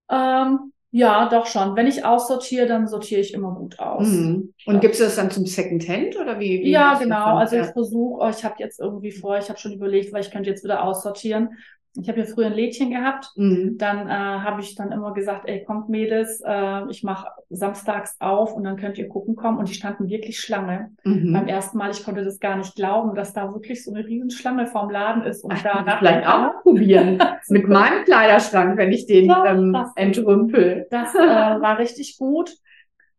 Ähm, 0.10 0.73
ja, 0.96 1.28
doch 1.28 1.48
schon. 1.48 1.76
Wenn 1.76 1.88
ich 1.88 2.06
aussortiere, 2.06 2.68
dann 2.68 2.88
sortiere 2.88 3.20
ich 3.22 3.34
immer 3.34 3.54
gut 3.56 3.80
aus. 3.80 4.08
Mhm. 4.08 4.54
Und 4.66 4.76
Ja. 4.76 4.80
gibst 4.80 5.00
du 5.00 5.06
das 5.06 5.16
dann 5.16 5.32
zum 5.32 5.46
Secondhand 5.46 6.16
oder 6.18 6.40
wie? 6.40 6.62
wie 6.62 6.72
Ja, 6.72 6.94
genau. 6.96 7.36
Also 7.36 7.56
ich 7.58 7.66
versuche, 7.68 8.24
oh, 8.24 8.30
ich 8.30 8.46
habe 8.46 8.56
jetzt 8.60 8.80
irgendwie 8.80 9.12
vor, 9.12 9.38
ich 9.38 9.50
habe 9.50 9.60
schon 9.60 9.74
überlegt, 9.74 10.14
weil 10.14 10.22
ich 10.22 10.32
könnte 10.32 10.50
jetzt 10.50 10.64
wieder 10.64 10.84
aussortieren. 10.84 11.58
Ich 11.96 12.10
habe 12.10 12.20
ja 12.22 12.26
früher 12.26 12.48
ein 12.48 12.54
Lädchen 12.54 12.90
gehabt. 12.90 13.32
Mhm. 13.36 13.78
Dann 13.78 14.08
äh, 14.08 14.12
habe 14.12 14.62
ich 14.62 14.74
dann 14.76 14.92
immer 14.92 15.14
gesagt, 15.14 15.48
ey, 15.48 15.64
kommt 15.64 15.90
Mädels, 15.90 16.42
äh, 16.46 16.90
ich 16.90 17.04
mache 17.04 17.28
samstags 17.52 18.16
auf 18.20 18.54
und 18.56 18.64
dann 18.64 18.78
könnt 18.78 18.98
ihr 18.98 19.08
gucken 19.08 19.36
kommen. 19.36 19.60
Und 19.60 19.70
die 19.70 19.76
standen 19.76 20.10
wirklich 20.10 20.40
Schlange. 20.40 20.90
Beim 21.04 21.14
Mhm. 21.24 21.48
ersten 21.48 21.78
Mal, 21.78 21.92
ich 21.92 22.04
konnte 22.04 22.24
das 22.24 22.40
gar 22.40 22.56
nicht 22.58 22.76
glauben, 22.76 23.14
dass 23.16 23.34
da 23.34 23.54
wirklich 23.54 23.84
so 23.86 23.94
eine 23.94 24.06
Riesenschlange 24.06 24.66
vorm 24.68 24.90
Laden 24.90 25.24
ist. 25.24 25.44
Und 25.44 25.54
da 25.64 25.84
vielleicht 26.00 26.28
auch 26.28 26.64
probieren. 26.64 27.20
Mit 27.50 27.68
meinem 27.68 28.04
Kleiderschrank, 28.06 28.78
wenn 28.78 28.92
ich 28.92 29.06
den 29.06 29.26
Ja, 29.26 29.46
ähm, 29.46 29.74
das- 29.74 29.92
entrümpel. 29.96 30.88
Das 30.90 31.14
äh, 31.14 31.20
war 31.20 31.78
richtig 31.78 32.18
gut. 32.18 32.52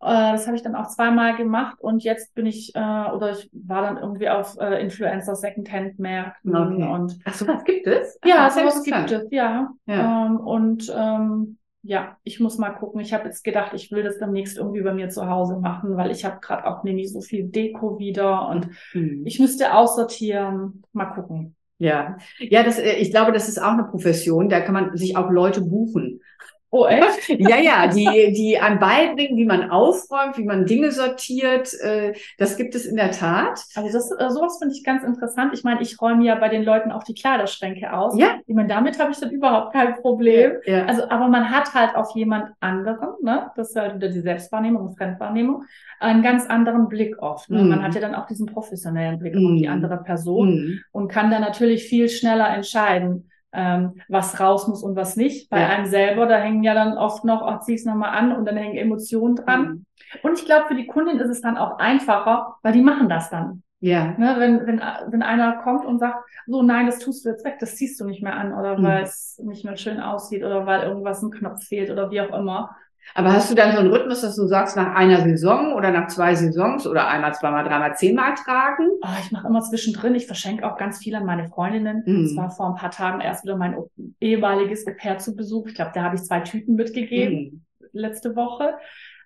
Äh, 0.01 0.33
das 0.33 0.47
habe 0.47 0.57
ich 0.57 0.63
dann 0.63 0.75
auch 0.75 0.89
zweimal 0.89 1.37
gemacht 1.37 1.79
und 1.81 2.03
jetzt 2.03 2.35
bin 2.35 2.47
ich, 2.47 2.75
äh, 2.75 2.79
oder 2.79 3.33
ich 3.33 3.49
war 3.53 3.83
dann 3.83 3.97
irgendwie 3.99 4.29
auf 4.29 4.57
äh, 4.59 4.81
Influencer 4.83 5.35
Secondhand-Märkten 5.37 6.55
Okay. 6.57 6.89
und 6.93 7.19
Ach, 7.25 7.35
sowas 7.35 7.65
gibt 7.65 7.87
es? 7.87 8.19
ja, 8.25 8.47
Ach, 8.47 8.51
sowas 8.51 8.83
gibt 8.83 8.97
interessant. 8.99 9.25
es, 9.27 9.31
ja. 9.31 9.71
Ja. 9.87 10.27
Ähm, 10.27 10.37
und 10.39 10.93
ähm, 10.95 11.59
ja, 11.83 12.17
ich 12.25 12.41
muss 12.41 12.59
mal 12.59 12.71
gucken. 12.71 13.01
Ich 13.01 13.13
habe 13.13 13.25
jetzt 13.27 13.45
gedacht, 13.45 13.73
ich 13.75 13.93
will 13.93 14.03
das 14.03 14.19
demnächst 14.19 14.57
irgendwie 14.57 14.81
bei 14.83 14.95
mir 14.95 15.11
zu 15.11 15.27
Hause 15.29 15.59
machen, 15.59 15.97
weil 15.97 16.11
ich 16.11 16.25
habe 16.25 16.41
gerade 16.41 16.67
auch 16.67 16.83
nämlich 16.83 17.13
so 17.13 17.21
viel 17.21 17.45
Deko 17.45 17.99
wieder 17.99 18.49
und 18.49 18.69
Mhm. 18.95 19.23
ich 19.27 19.39
müsste 19.39 19.75
aussortieren. 19.75 20.83
Mal 20.93 21.07
gucken. 21.07 21.57
Ja, 21.79 22.17
ja, 22.39 22.63
das, 22.63 22.79
äh, 22.79 22.95
ich 22.95 23.11
glaube, 23.11 23.33
das 23.33 23.49
ist 23.49 23.59
auch 23.61 23.73
eine 23.73 23.85
Profession. 23.85 24.49
Da 24.49 24.61
kann 24.61 24.75
man 24.75 24.97
sich 24.97 25.17
auch 25.17 25.31
Leute 25.31 25.61
buchen. 25.61 26.21
Oh, 26.77 26.87
echt? 26.89 27.29
Ja, 27.29 27.57
ja, 27.59 27.87
die, 27.87 28.33
die 28.33 28.59
an 28.59 28.81
beibringen, 28.81 29.37
wie 29.37 29.45
man 29.45 29.71
aufräumt, 29.71 30.37
wie 30.39 30.43
man 30.45 30.67
Dinge 30.67 30.91
sortiert, 30.91 31.73
äh, 31.81 32.15
das 32.37 32.57
gibt 32.57 32.75
es 32.75 32.85
in 32.85 32.97
der 32.97 33.13
Tat. 33.13 33.63
Also 33.77 33.93
das, 33.93 34.11
äh, 34.11 34.31
sowas 34.31 34.59
finde 34.59 34.75
ich 34.75 34.83
ganz 34.83 35.05
interessant. 35.05 35.53
Ich 35.55 35.63
meine, 35.63 35.83
ich 35.83 36.01
räume 36.01 36.25
ja 36.25 36.35
bei 36.35 36.49
den 36.49 36.65
Leuten 36.65 36.91
auch 36.91 37.05
die 37.05 37.15
Kleiderschränke 37.15 37.93
aus. 37.93 38.19
Ja. 38.19 38.41
Ich 38.47 38.55
meine, 38.57 38.67
damit 38.67 38.99
habe 38.99 39.13
ich 39.13 39.19
dann 39.21 39.31
überhaupt 39.31 39.73
kein 39.73 39.95
Problem. 39.95 40.55
Ja. 40.67 40.85
Also, 40.87 41.09
aber 41.09 41.29
man 41.29 41.49
hat 41.51 41.73
halt 41.75 41.95
auf 41.95 42.15
jemand 42.17 42.51
anderen, 42.59 43.11
ne, 43.23 43.53
das 43.55 43.71
ist 43.71 43.77
halt 43.77 43.95
wieder 43.95 44.09
die 44.09 44.21
Selbstwahrnehmung 44.21 44.89
und 44.89 44.97
Fremdwahrnehmung, 44.97 45.63
einen 46.01 46.25
ganz 46.25 46.45
anderen 46.47 46.89
Blick 46.89 47.23
oft. 47.23 47.51
Ne? 47.51 47.63
Mhm. 47.63 47.69
Man 47.69 47.83
hat 47.85 47.95
ja 47.95 48.01
dann 48.01 48.17
auch 48.17 48.27
diesen 48.27 48.47
professionellen 48.47 49.21
Blick 49.21 49.37
Mhm. 49.37 49.47
auf 49.47 49.59
die 49.61 49.69
andere 49.69 49.99
Person 49.99 50.55
Mhm. 50.57 50.81
und 50.91 51.07
kann 51.09 51.31
dann 51.31 51.43
natürlich 51.43 51.85
viel 51.85 52.09
schneller 52.09 52.49
entscheiden, 52.49 53.31
ähm, 53.55 54.01
was 54.09 54.39
raus 54.41 54.69
muss 54.69 54.83
und 54.83 54.97
was 54.97 55.17
nicht. 55.17 55.49
Bei 55.51 55.61
Ja. 55.61 55.69
einem 55.69 55.87
selber, 55.87 56.27
da 56.27 56.37
hängen 56.37 56.63
ja 56.63 56.75
dann 56.75 56.99
oft 56.99 57.25
noch, 57.25 57.43
ach, 57.43 57.61
zieh 57.61 57.75
es 57.75 57.85
nochmal 57.85 58.11
an 58.17 58.33
und 58.33 58.45
dann 58.47 58.57
hängen 58.57 58.77
Emotionen 58.77 59.37
dran. 59.37 59.63
Mhm. 59.63 59.87
Und 60.23 60.39
ich 60.39 60.45
glaube, 60.45 60.67
für 60.69 60.75
die 60.75 60.87
Kundin 60.87 61.19
ist 61.19 61.31
es 61.31 61.41
dann 61.41 61.57
auch 61.57 61.79
einfacher, 61.79 62.57
weil 62.63 62.73
die 62.73 62.83
machen 62.83 63.09
das 63.09 63.31
dann. 63.31 63.63
Ja. 63.81 64.15
Ne, 64.17 64.37
wenn, 64.39 64.67
wenn, 64.67 64.81
wenn 65.09 65.23
einer 65.23 65.57
kommt 65.59 65.85
und 65.85 65.99
sagt, 65.99 66.25
so 66.47 66.63
nein, 66.63 66.87
das 66.87 67.01
tust 67.01 67.25
du 67.25 67.29
jetzt 67.31 67.45
weg, 67.45 67.57
das 67.61 67.77
ziehst 67.77 68.01
du 68.01 68.07
nicht 68.07 68.23
mehr 68.23 68.35
an 68.35 68.53
oder 68.55 68.79
Mhm. 68.79 68.83
weil 68.85 69.03
es 69.03 69.39
nicht 69.45 69.65
mehr 69.65 69.77
schön 69.77 70.01
aussieht 70.01 70.43
oder 70.43 70.65
weil 70.67 70.83
irgendwas 70.85 71.23
ein 71.23 71.31
Knopf 71.31 71.65
fehlt 71.65 71.91
oder 71.91 72.11
wie 72.11 72.21
auch 72.21 72.33
immer. 72.39 72.75
Aber 73.15 73.33
hast 73.33 73.51
du 73.51 73.55
dann 73.55 73.73
so 73.73 73.79
einen 73.79 73.91
Rhythmus, 73.93 74.23
dass 74.23 74.35
du 74.37 74.47
sagst, 74.47 74.77
nach 74.77 74.95
einer 74.95 75.21
Saison 75.21 75.75
oder 75.75 75.91
nach 75.91 76.09
zwei 76.09 76.35
Saisons 76.35 76.87
oder 76.87 77.07
einmal, 77.09 77.35
zweimal, 77.35 77.65
dreimal, 77.65 77.95
zehnmal 77.97 78.35
tragen? 78.35 78.89
Oh, 79.03 79.09
ich 79.21 79.31
mache 79.31 79.47
immer 79.47 79.61
zwischendrin, 79.61 80.15
ich 80.15 80.27
verschenke 80.27 80.67
auch 80.67 80.77
ganz 80.77 80.99
viel 80.99 81.15
an 81.15 81.25
meine 81.27 81.49
Freundinnen. 81.49 82.03
Mhm. 82.07 82.25
Es 82.25 82.37
war 82.37 82.51
vor 82.51 82.69
ein 82.69 82.75
paar 82.77 82.91
Tagen 82.91 83.21
erst 83.21 83.45
wieder 83.45 83.57
mein 83.57 83.77
ehemaliges 84.21 84.87
Au-pair 84.87 85.19
zu 85.19 85.37
Besuch. 85.37 85.69
Ich 85.69 85.75
glaube, 85.75 85.93
da 85.95 86.03
habe 86.03 86.17
ich 86.17 86.23
zwei 86.23 86.41
Tüten 86.41 86.75
mitgegeben 86.75 87.63
Mhm. 87.81 87.89
letzte 87.93 88.35
Woche. 88.37 88.75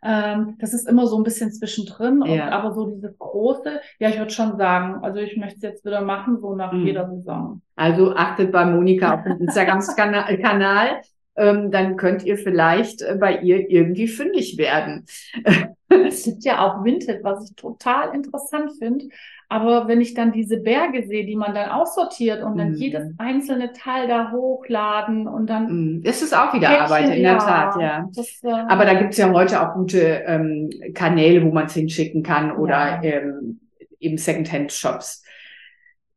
Ähm, 0.00 0.54
das 0.60 0.74
ist 0.74 0.88
immer 0.88 1.06
so 1.08 1.16
ein 1.18 1.24
bisschen 1.24 1.50
zwischendrin, 1.50 2.22
und, 2.22 2.30
Ja. 2.30 2.50
aber 2.50 2.72
so 2.72 2.86
dieses 2.86 3.18
große, 3.18 3.80
ja, 3.98 4.08
ich 4.10 4.18
würde 4.18 4.30
schon 4.30 4.56
sagen, 4.56 5.02
also 5.02 5.18
ich 5.18 5.36
möchte 5.36 5.56
es 5.56 5.62
jetzt 5.62 5.84
wieder 5.84 6.02
machen, 6.02 6.38
so 6.40 6.54
nach 6.54 6.72
Mhm. 6.72 6.86
jeder 6.86 7.08
Saison. 7.08 7.62
Also 7.74 8.14
achtet 8.14 8.52
bei 8.52 8.64
Monika 8.64 9.14
auf 9.14 9.22
dem 9.24 9.38
Instagram-Kanal. 9.40 11.00
Ähm, 11.38 11.70
dann 11.70 11.96
könnt 11.96 12.24
ihr 12.24 12.36
vielleicht 12.36 13.02
äh, 13.02 13.16
bei 13.18 13.38
ihr 13.40 13.70
irgendwie 13.70 14.08
fündig 14.08 14.58
werden. 14.58 15.06
Es 15.90 16.24
gibt 16.24 16.44
ja 16.44 16.58
auch 16.66 16.84
Vinted, 16.84 17.24
was 17.24 17.48
ich 17.48 17.56
total 17.56 18.14
interessant 18.14 18.72
finde. 18.78 19.06
Aber 19.48 19.88
wenn 19.88 20.02
ich 20.02 20.12
dann 20.12 20.32
diese 20.32 20.58
Berge 20.58 21.06
sehe, 21.06 21.24
die 21.24 21.34
man 21.36 21.54
dann 21.54 21.70
aussortiert 21.70 22.42
und 22.42 22.58
dann 22.58 22.72
Mhm. 22.72 22.76
jedes 22.76 23.14
einzelne 23.16 23.72
Teil 23.72 24.06
da 24.06 24.30
hochladen 24.30 25.26
und 25.26 25.48
dann 25.48 25.96
Mm, 25.98 26.02
Das 26.02 26.20
ist 26.20 26.36
auch 26.36 26.52
wieder 26.52 26.68
Päckchen, 26.68 26.84
Arbeit, 26.84 27.16
in 27.16 27.22
der 27.22 27.38
Tat, 27.38 27.80
ja. 27.80 28.06
Das, 28.14 28.28
äh, 28.42 28.50
Aber 28.50 28.84
da 28.84 28.94
gibt's 28.94 29.16
ja 29.16 29.32
heute 29.32 29.62
auch 29.62 29.74
gute 29.74 29.98
ähm, 30.26 30.68
Kanäle, 30.92 31.42
wo 31.42 31.50
man 31.52 31.64
es 31.66 31.72
hinschicken 31.74 32.22
kann 32.22 32.48
Ja. 32.48 32.56
oder 32.56 33.00
ähm, 33.02 33.60
eben 33.98 34.18
Secondhand-Shops. 34.18 35.24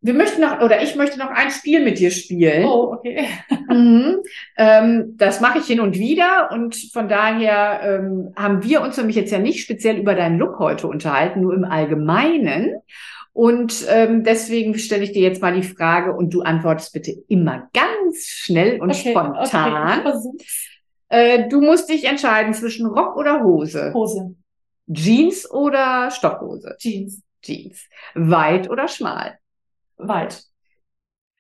Wir 0.03 0.15
möchten 0.15 0.41
noch, 0.41 0.61
oder 0.61 0.81
ich 0.81 0.95
möchte 0.95 1.19
noch 1.19 1.29
ein 1.29 1.51
Spiel 1.51 1.83
mit 1.83 1.99
dir 1.99 2.09
spielen. 2.09 2.65
oh, 2.65 2.93
okay. 2.93 3.27
Mhm. 3.71 4.17
Ähm, 4.57 5.15
das 5.15 5.39
mache 5.39 5.59
ich 5.59 5.65
hin 5.65 5.79
und 5.79 5.97
wieder 5.97 6.51
und 6.51 6.75
von 6.91 7.07
daher 7.07 7.79
ähm, 7.83 8.33
haben 8.35 8.61
wir 8.63 8.81
uns 8.81 8.97
nämlich 8.97 9.15
jetzt 9.15 9.31
ja 9.31 9.39
nicht 9.39 9.61
speziell 9.61 9.97
über 9.97 10.13
deinen 10.13 10.39
Look 10.39 10.59
heute 10.59 10.87
unterhalten, 10.87 11.39
nur 11.39 11.53
im 11.53 11.63
Allgemeinen. 11.63 12.81
Und 13.31 13.85
ähm, 13.89 14.25
deswegen 14.25 14.77
stelle 14.77 15.03
ich 15.03 15.13
dir 15.13 15.21
jetzt 15.21 15.41
mal 15.41 15.53
die 15.53 15.63
Frage 15.65 16.13
und 16.13 16.33
du 16.33 16.41
antwortest 16.41 16.91
bitte 16.91 17.13
immer 17.29 17.69
ganz 17.73 18.25
schnell 18.25 18.81
und 18.81 18.91
okay, 18.91 19.11
spontan. 19.11 20.05
Okay. 20.05 20.45
Äh, 21.07 21.47
du 21.47 21.61
musst 21.61 21.89
dich 21.89 22.05
entscheiden 22.05 22.53
zwischen 22.53 22.85
Rock 22.85 23.15
oder 23.15 23.43
Hose, 23.43 23.93
Hose, 23.93 24.35
Jeans 24.91 25.49
oder 25.49 26.11
Stoffhose, 26.11 26.75
Jeans, 26.77 27.21
Jeans, 27.41 27.87
weit 28.15 28.69
oder 28.69 28.87
schmal, 28.87 29.37
weit. 30.07 30.43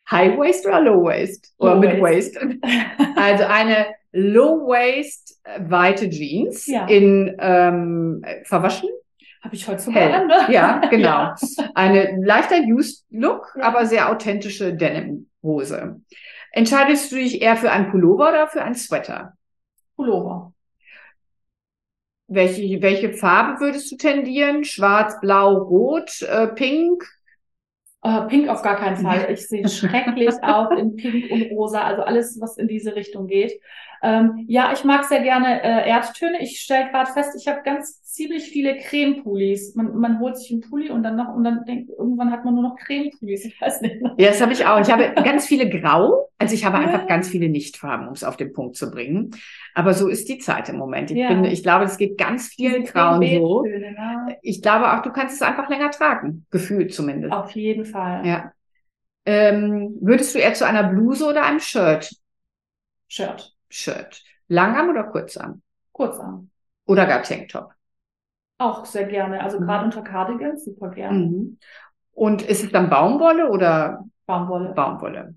High 0.09 0.37
Waist 0.37 0.65
oder 0.65 0.81
Low 0.81 1.03
Waist 1.05 1.53
oder 1.57 1.75
Low 1.75 1.79
Mid 1.79 2.01
Waist. 2.01 2.37
Also 3.15 3.45
eine 3.45 3.87
Low 4.11 4.67
Waist 4.67 5.39
äh, 5.43 5.59
weite 5.69 6.09
Jeans 6.09 6.65
Ja. 6.67 6.85
in 6.87 7.35
ähm, 7.39 8.21
äh, 8.25 8.43
verwaschen. 8.43 8.89
Habe 9.41 9.55
ich 9.55 9.67
heute 9.67 9.81
sogar 9.81 10.01
Hell. 10.03 10.13
an, 10.13 10.27
ne? 10.27 10.47
Ja, 10.53 10.77
genau. 10.89 11.07
Ja. 11.07 11.35
Eine 11.75 12.17
leichter 12.23 12.57
Used 12.59 13.05
Look, 13.09 13.53
Ja. 13.57 13.63
aber 13.63 13.85
sehr 13.85 14.09
authentische 14.09 14.73
Denim-Hose. 14.73 16.01
Entscheidest 16.51 17.11
du 17.11 17.15
dich 17.15 17.41
eher 17.41 17.55
für 17.55 17.71
einen 17.71 17.89
Pullover 17.91 18.29
oder 18.29 18.47
für 18.47 18.61
einen 18.61 18.75
Sweater? 18.75 19.33
Pullover. 19.95 20.53
Welche, 22.27 22.81
welche 22.81 23.13
Farbe 23.13 23.59
würdest 23.61 23.91
du 23.91 23.97
tendieren? 23.97 24.63
Schwarz, 24.63 25.19
blau, 25.21 25.53
rot, 25.57 26.21
äh, 26.21 26.47
pink? 26.47 27.03
Äh, 28.03 28.21
Pink 28.27 28.49
auf 28.49 28.61
gar 28.61 28.77
keinen 28.77 28.97
Fall. 29.05 29.27
Ich 29.31 29.47
sehe 29.47 29.67
schrecklich 29.67 30.35
aus 30.41 30.69
in 30.77 30.95
Pink 30.95 31.31
und 31.31 31.51
Rosa, 31.51 31.81
also 31.81 32.03
alles, 32.03 32.39
was 32.41 32.57
in 32.57 32.67
diese 32.67 32.95
Richtung 32.95 33.27
geht. 33.27 33.59
Ähm, 34.03 34.45
ja, 34.47 34.71
ich 34.73 34.83
mag 34.83 35.03
sehr 35.05 35.21
gerne 35.21 35.61
äh, 35.63 35.87
Erdtöne. 35.89 36.41
Ich 36.41 36.59
stelle 36.59 36.89
gerade 36.89 37.11
fest, 37.11 37.35
ich 37.39 37.47
habe 37.47 37.61
ganz 37.63 38.01
ziemlich 38.03 38.45
viele 38.49 38.77
Creme-Pullis. 38.77 39.75
Man, 39.75 39.95
man 39.97 40.19
holt 40.19 40.37
sich 40.37 40.51
einen 40.51 40.61
Pulli 40.61 40.89
und 40.89 41.03
dann 41.03 41.15
noch 41.15 41.33
und 41.33 41.43
dann 41.43 41.63
denkt, 41.65 41.89
irgendwann 41.89 42.31
hat 42.31 42.43
man 42.43 42.55
nur 42.55 42.63
noch 42.63 42.75
Creme-Pullis. 42.77 43.45
Ich 43.45 43.61
weiß 43.61 43.81
nicht. 43.81 43.97
Ja, 44.17 44.29
das 44.29 44.41
habe 44.41 44.53
ich 44.53 44.65
auch. 44.65 44.79
Ich 44.81 44.91
habe 44.91 45.13
ganz 45.23 45.45
viele 45.45 45.69
Grau. 45.69 46.29
Also 46.39 46.55
ich 46.55 46.65
habe 46.65 46.77
Ja. 46.77 46.83
einfach 46.83 47.05
ganz 47.07 47.29
viele 47.29 47.49
Nichtfarben, 47.49 48.07
um 48.07 48.13
es 48.13 48.23
auf 48.23 48.35
den 48.37 48.51
Punkt 48.51 48.75
zu 48.75 48.89
bringen. 48.89 49.31
Aber 49.75 49.93
so 49.93 50.07
ist 50.07 50.27
die 50.27 50.39
Zeit 50.39 50.69
im 50.69 50.77
Moment. 50.77 51.11
Ich 51.11 51.17
Ja. 51.17 51.27
bin, 51.27 51.45
ich 51.45 51.61
glaube, 51.61 51.85
es 51.85 51.97
geht 51.97 52.17
ganz 52.17 52.47
vielen 52.47 52.83
Grauen 52.83 53.21
so. 53.21 53.61
Ne? 53.61 54.37
Ich 54.41 54.61
glaube 54.63 54.91
auch, 54.91 55.03
du 55.03 55.11
kannst 55.11 55.35
es 55.35 55.41
einfach 55.43 55.69
länger 55.69 55.91
tragen. 55.91 56.45
Gefühlt 56.49 56.93
zumindest. 56.93 57.33
Auf 57.33 57.51
jeden 57.51 57.85
Fall. 57.85 58.25
Ja. 58.25 58.51
Ähm, 59.25 59.97
würdest 60.01 60.33
du 60.33 60.39
eher 60.39 60.55
zu 60.55 60.65
einer 60.65 60.83
Bluse 60.83 61.25
oder 61.27 61.43
einem 61.43 61.59
Shirt? 61.59 62.09
Shirt. 63.07 63.53
Shirt. 63.71 64.23
Langarm 64.47 64.89
oder 64.89 65.05
Kurzarm? 65.05 65.61
Kurzarm. 65.91 66.49
Oder 66.85 67.05
gar 67.05 67.23
Tanktop? 67.23 67.73
Auch 68.57 68.85
sehr 68.85 69.05
gerne. 69.05 69.41
Also 69.41 69.59
Mhm. 69.59 69.65
gerade 69.65 69.85
unter 69.85 70.01
Cardigans, 70.03 70.65
super 70.65 70.89
gerne. 70.89 71.17
Mhm. 71.19 71.57
Und 72.13 72.41
ist 72.43 72.63
es 72.63 72.71
dann 72.71 72.89
Baumwolle 72.89 73.49
oder 73.49 74.03
Baumwolle. 74.25 74.73
Baumwolle? 74.73 75.35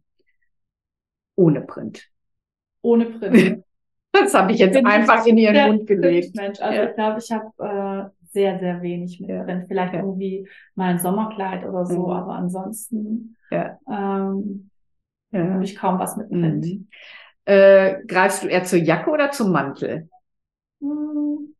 Ohne 1.36 1.60
Print. 1.62 2.08
Ohne 2.82 3.06
Print. 3.06 3.64
Das 4.16 4.32
habe 4.32 4.52
ich 4.52 4.60
jetzt 4.60 4.74
bin 4.74 4.86
einfach 4.86 5.26
in 5.26 5.36
ihren 5.38 5.66
Mund 5.76 5.88
gelegt. 5.88 6.36
Mensch. 6.36 6.60
Also 6.60 6.80
Ja. 6.82 6.88
ich 6.88 6.94
glaube, 6.94 7.18
ich 7.18 7.32
habe 7.32 8.12
äh, 8.12 8.26
sehr, 8.30 8.60
sehr 8.60 8.80
wenig 8.80 9.18
mit 9.18 9.28
Ja. 9.28 9.42
Print. 9.42 9.64
Vielleicht 9.66 9.92
Ja. 9.92 10.00
irgendwie 10.02 10.48
mal 10.76 10.90
ein 10.90 11.00
Sommerkleid 11.00 11.64
oder 11.64 11.84
so, 11.84 12.06
Mhm. 12.06 12.12
aber 12.12 12.34
ansonsten 12.36 13.36
Ja. 13.50 13.76
ähm, 13.90 14.70
Ja. 15.32 15.54
habe 15.54 15.64
ich 15.64 15.74
kaum 15.74 15.98
was 15.98 16.16
mit 16.16 16.28
Print. 16.30 16.86
Mhm. 17.46 17.52
Äh, 17.52 18.02
greifst 18.07 18.42
du 18.42 18.48
eher 18.48 18.64
zur 18.64 18.78
Jacke 18.78 19.11
oder 19.11 19.30
zum 19.30 19.52
Mantel? 19.52 20.09
Hm. 20.80 21.54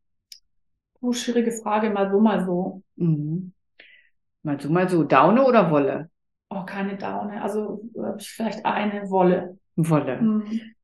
Oh, 1.01 1.13
schwierige 1.13 1.51
Frage, 1.51 1.89
mal 1.89 2.11
so, 2.11 2.19
mal 2.19 2.45
so. 2.45 2.81
Mhm. 2.95 3.53
Mal 4.43 4.59
so, 4.61 4.69
mal 4.69 4.89
so. 4.89 5.03
Daune 5.03 5.43
oder 5.45 5.71
Wolle? 5.71 6.09
Oh, 6.49 6.63
keine 6.65 6.97
Daune. 6.97 7.41
Also 7.41 7.81
äh, 7.95 8.19
vielleicht 8.19 8.65
eine 8.65 9.09
Wolle. 9.09 9.57
Wolle. 9.75 10.19
Hm. 10.19 10.74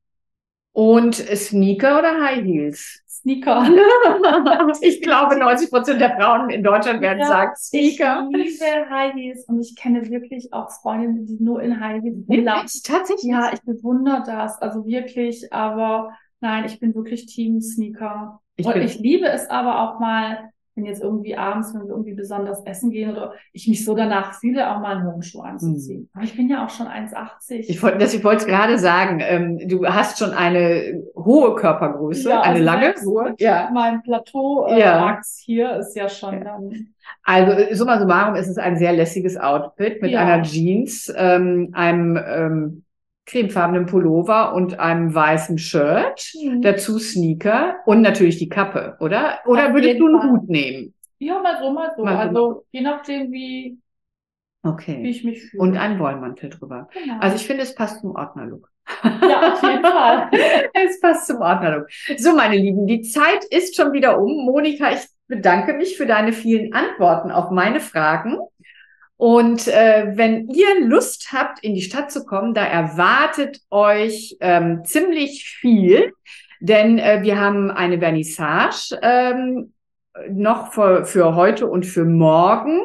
Und 0.72 1.14
Sneaker 1.14 1.98
oder 1.98 2.20
High 2.22 2.44
Heels? 2.44 3.02
Sneaker. 3.22 3.64
ich 4.80 5.00
glaube, 5.00 5.36
90 5.36 5.70
Prozent 5.70 6.00
der 6.00 6.16
Frauen 6.16 6.50
in 6.50 6.62
Deutschland 6.62 7.00
werden 7.00 7.20
Ja, 7.20 7.26
sagen 7.26 7.52
Sneaker. 7.56 8.28
Ich 8.34 8.60
liebe 8.60 8.90
High 8.90 9.14
Heels 9.14 9.44
und 9.46 9.60
ich 9.60 9.76
kenne 9.76 10.08
wirklich 10.10 10.52
auch 10.52 10.70
Freundinnen, 10.70 11.26
die 11.26 11.42
nur 11.42 11.62
in 11.62 11.78
High 11.78 12.02
Heels 12.02 12.28
rumlaufen. 12.28 12.62
Wirklich? 12.62 12.82
Tatsächlich? 12.82 13.30
Ja, 13.30 13.50
ich 13.52 13.62
bewundere 13.62 14.22
das, 14.26 14.60
also 14.60 14.84
wirklich, 14.86 15.52
aber 15.52 16.12
nein, 16.40 16.64
ich 16.64 16.80
bin 16.80 16.94
wirklich 16.94 17.26
Team 17.26 17.60
Sneaker. 17.60 18.40
Ich 18.56 18.66
und 18.66 18.76
ich 18.80 18.98
liebe 18.98 19.26
es 19.26 19.48
aber 19.48 19.80
auch 19.80 20.00
mal, 20.00 20.51
wenn 20.74 20.84
jetzt 20.86 21.02
irgendwie 21.02 21.36
abends, 21.36 21.74
wenn 21.74 21.82
wir 21.82 21.90
irgendwie 21.90 22.14
besonders 22.14 22.64
essen 22.64 22.90
gehen 22.90 23.10
oder 23.10 23.34
ich 23.52 23.68
mich 23.68 23.84
so 23.84 23.94
danach 23.94 24.34
fühle, 24.40 24.70
auch 24.74 24.80
mal 24.80 24.96
einen 24.96 25.06
hohen 25.06 25.22
Schuh 25.22 25.40
anzuziehen. 25.42 26.08
Aber 26.14 26.24
ich 26.24 26.34
bin 26.36 26.48
ja 26.48 26.64
auch 26.64 26.70
schon 26.70 26.86
1,80. 26.86 27.66
Ich 27.68 27.82
wollte, 27.82 28.04
ich 28.04 28.24
wollte 28.24 28.42
es 28.42 28.46
gerade 28.46 28.78
sagen. 28.78 29.20
Ähm, 29.22 29.58
du 29.68 29.86
hast 29.86 30.18
schon 30.18 30.30
eine 30.30 31.02
hohe 31.14 31.54
Körpergröße, 31.56 32.30
Ja, 32.30 32.40
eine 32.40 32.52
also 32.54 32.64
lange. 32.64 32.94
hohe. 33.04 33.34
Ja. 33.38 33.70
Mein 33.72 34.02
Plateau 34.02 34.66
äh, 34.66 34.80
Ja. 34.80 35.00
Max 35.00 35.42
hier 35.44 35.76
ist 35.76 35.94
ja 35.94 36.08
schon 36.08 36.34
Ja. 36.38 36.44
dann. 36.44 36.88
Also 37.24 37.52
äh, 37.52 37.74
summa 37.74 37.98
summarum 37.98 38.34
ist 38.36 38.48
es 38.48 38.58
ein 38.58 38.76
sehr 38.76 38.92
lässiges 38.92 39.36
Outfit 39.36 40.00
mit 40.00 40.14
einer 40.14 40.42
Jeans, 40.42 41.12
ähm, 41.16 41.70
einem 41.72 42.18
ähm, 42.24 42.84
cremefarbenen 43.32 43.86
Pullover 43.86 44.54
und 44.54 44.78
einem 44.78 45.14
weißen 45.14 45.58
Shirt. 45.58 46.32
Dazu 46.60 46.98
Sneaker 46.98 47.76
und 47.86 48.02
natürlich 48.02 48.38
die 48.38 48.48
Kappe, 48.48 48.96
oder? 49.00 49.40
Oder 49.46 49.68
Auf 49.68 49.74
würdest 49.74 49.98
du 50.00 50.06
einen 50.06 50.20
Fall. 50.20 50.30
Hut 50.30 50.48
nehmen? 50.48 50.94
Ja, 51.18 51.40
mal 51.40 51.58
so, 51.58 51.70
mal 51.70 51.92
so. 51.96 52.04
Mal 52.04 52.12
so, 52.14 52.18
also 52.18 52.64
je 52.72 52.80
nachdem, 52.82 53.32
wie, 53.32 53.78
wie 54.62 54.68
Okay. 54.68 55.08
ich 55.08 55.24
mich 55.24 55.42
fühle. 55.44 55.62
Und 55.62 55.76
einen 55.76 55.98
Wollmantel 55.98 56.50
drüber. 56.50 56.88
Genau. 56.92 57.18
Also 57.20 57.36
ich 57.36 57.46
finde, 57.46 57.62
es 57.62 57.74
passt 57.74 58.00
zum 58.00 58.14
Ordnerlook. 58.14 58.68
Ja, 59.04 59.52
auf 59.54 59.62
jeden 59.62 59.82
Fall. 59.84 60.28
Es 60.74 61.00
passt 61.00 61.26
zum 61.26 61.40
Ordnung. 61.40 61.84
So, 62.18 62.34
meine 62.34 62.56
Lieben, 62.56 62.86
die 62.86 63.02
Zeit 63.02 63.44
ist 63.50 63.76
schon 63.76 63.92
wieder 63.92 64.20
um. 64.20 64.44
Monika, 64.44 64.92
ich 64.92 65.06
bedanke 65.26 65.72
mich 65.74 65.96
für 65.96 66.06
deine 66.06 66.32
vielen 66.32 66.72
Antworten 66.74 67.30
auf 67.30 67.50
meine 67.50 67.80
Fragen. 67.80 68.38
Und 69.22 69.68
äh, 69.68 70.16
wenn 70.16 70.48
ihr 70.48 70.80
Lust 70.80 71.28
habt, 71.32 71.62
in 71.62 71.76
die 71.76 71.82
Stadt 71.82 72.10
zu 72.10 72.24
kommen, 72.24 72.54
da 72.54 72.64
erwartet 72.64 73.60
euch 73.70 74.36
ähm, 74.40 74.84
ziemlich 74.84 75.44
viel, 75.60 76.12
denn 76.58 76.98
äh, 76.98 77.22
wir 77.22 77.38
haben 77.38 77.70
eine 77.70 78.00
Vernissage 78.00 78.98
ähm, 79.00 79.74
noch 80.28 80.72
für, 80.72 81.04
für 81.04 81.36
heute 81.36 81.68
und 81.68 81.86
für 81.86 82.04
morgen 82.04 82.80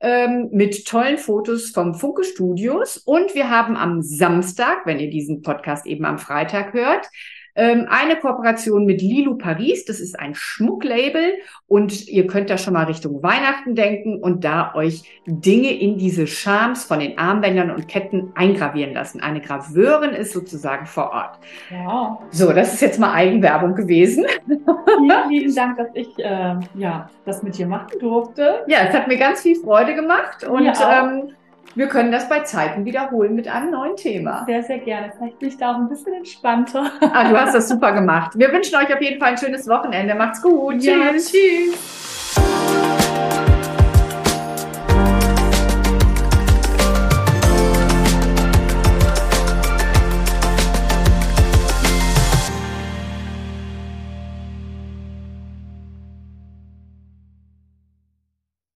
ähm, 0.00 0.50
mit 0.52 0.86
tollen 0.86 1.16
Fotos 1.16 1.70
vom 1.70 1.94
Funke 1.94 2.24
Studios. 2.24 2.98
Und 2.98 3.34
wir 3.34 3.48
haben 3.48 3.74
am 3.78 4.02
Samstag, 4.02 4.84
wenn 4.84 5.00
ihr 5.00 5.08
diesen 5.08 5.40
Podcast 5.40 5.86
eben 5.86 6.04
am 6.04 6.18
Freitag 6.18 6.74
hört, 6.74 7.08
eine 7.54 8.16
Kooperation 8.16 8.86
mit 8.86 9.02
Lilu 9.02 9.36
Paris. 9.36 9.84
Das 9.84 10.00
ist 10.00 10.18
ein 10.18 10.34
Schmucklabel 10.34 11.34
und 11.66 12.08
ihr 12.08 12.26
könnt 12.26 12.50
da 12.50 12.58
schon 12.58 12.74
mal 12.74 12.84
Richtung 12.84 13.22
Weihnachten 13.22 13.74
denken 13.74 14.20
und 14.20 14.44
da 14.44 14.74
euch 14.74 15.02
Dinge 15.26 15.72
in 15.72 15.98
diese 15.98 16.26
Charms 16.26 16.84
von 16.84 17.00
den 17.00 17.18
Armbändern 17.18 17.70
und 17.70 17.88
Ketten 17.88 18.32
eingravieren 18.34 18.94
lassen. 18.94 19.20
Eine 19.20 19.40
Graveurin 19.40 20.10
ist 20.10 20.32
sozusagen 20.32 20.86
vor 20.86 21.10
Ort. 21.10 21.38
Ja. 21.70 22.18
So, 22.30 22.52
das 22.52 22.74
ist 22.74 22.80
jetzt 22.80 22.98
mal 22.98 23.12
Eigenwerbung 23.12 23.74
gewesen. 23.74 24.26
Vielen 24.46 25.28
lieben 25.28 25.54
Dank, 25.54 25.76
dass 25.76 25.88
ich 25.94 26.18
äh, 26.18 26.56
ja, 26.74 27.10
das 27.24 27.42
mit 27.42 27.58
dir 27.58 27.66
machen 27.66 27.98
durfte. 27.98 28.64
Ja, 28.66 28.78
es 28.88 28.94
hat 28.94 29.08
mir 29.08 29.16
ganz 29.16 29.42
viel 29.42 29.56
Freude 29.56 29.94
gemacht 29.94 30.44
und 30.44 30.66
ähm, 30.66 31.34
wir 31.76 31.86
können 31.86 32.10
das 32.10 32.28
bei 32.28 32.40
Zeiten 32.40 32.84
wiederholen 32.84 33.34
mit 33.34 33.46
einem 33.46 33.70
neuen 33.70 33.96
Thema. 33.96 34.44
Sehr, 34.44 34.62
sehr 34.62 34.78
gerne. 34.78 35.12
Vielleicht 35.16 35.38
bin 35.38 35.48
ich 35.48 35.56
da 35.56 35.72
auch 35.72 35.76
ein 35.76 35.88
bisschen 35.88 36.14
entspannter. 36.14 36.90
Ah, 37.00 37.28
du 37.28 37.40
hast 37.40 37.54
das 37.54 37.68
super 37.68 37.92
gemacht. 37.92 38.32
Wir 38.34 38.52
wünschen 38.52 38.76
euch 38.76 38.92
auf 38.92 39.00
jeden 39.00 39.20
Fall 39.20 39.30
ein 39.32 39.38
schönes 39.38 39.68
Wochenende. 39.68 40.14
Macht's 40.14 40.42
gut. 40.42 40.82
Ja, 40.82 41.12
tschüss. 41.12 41.32
tschüss. 41.32 42.00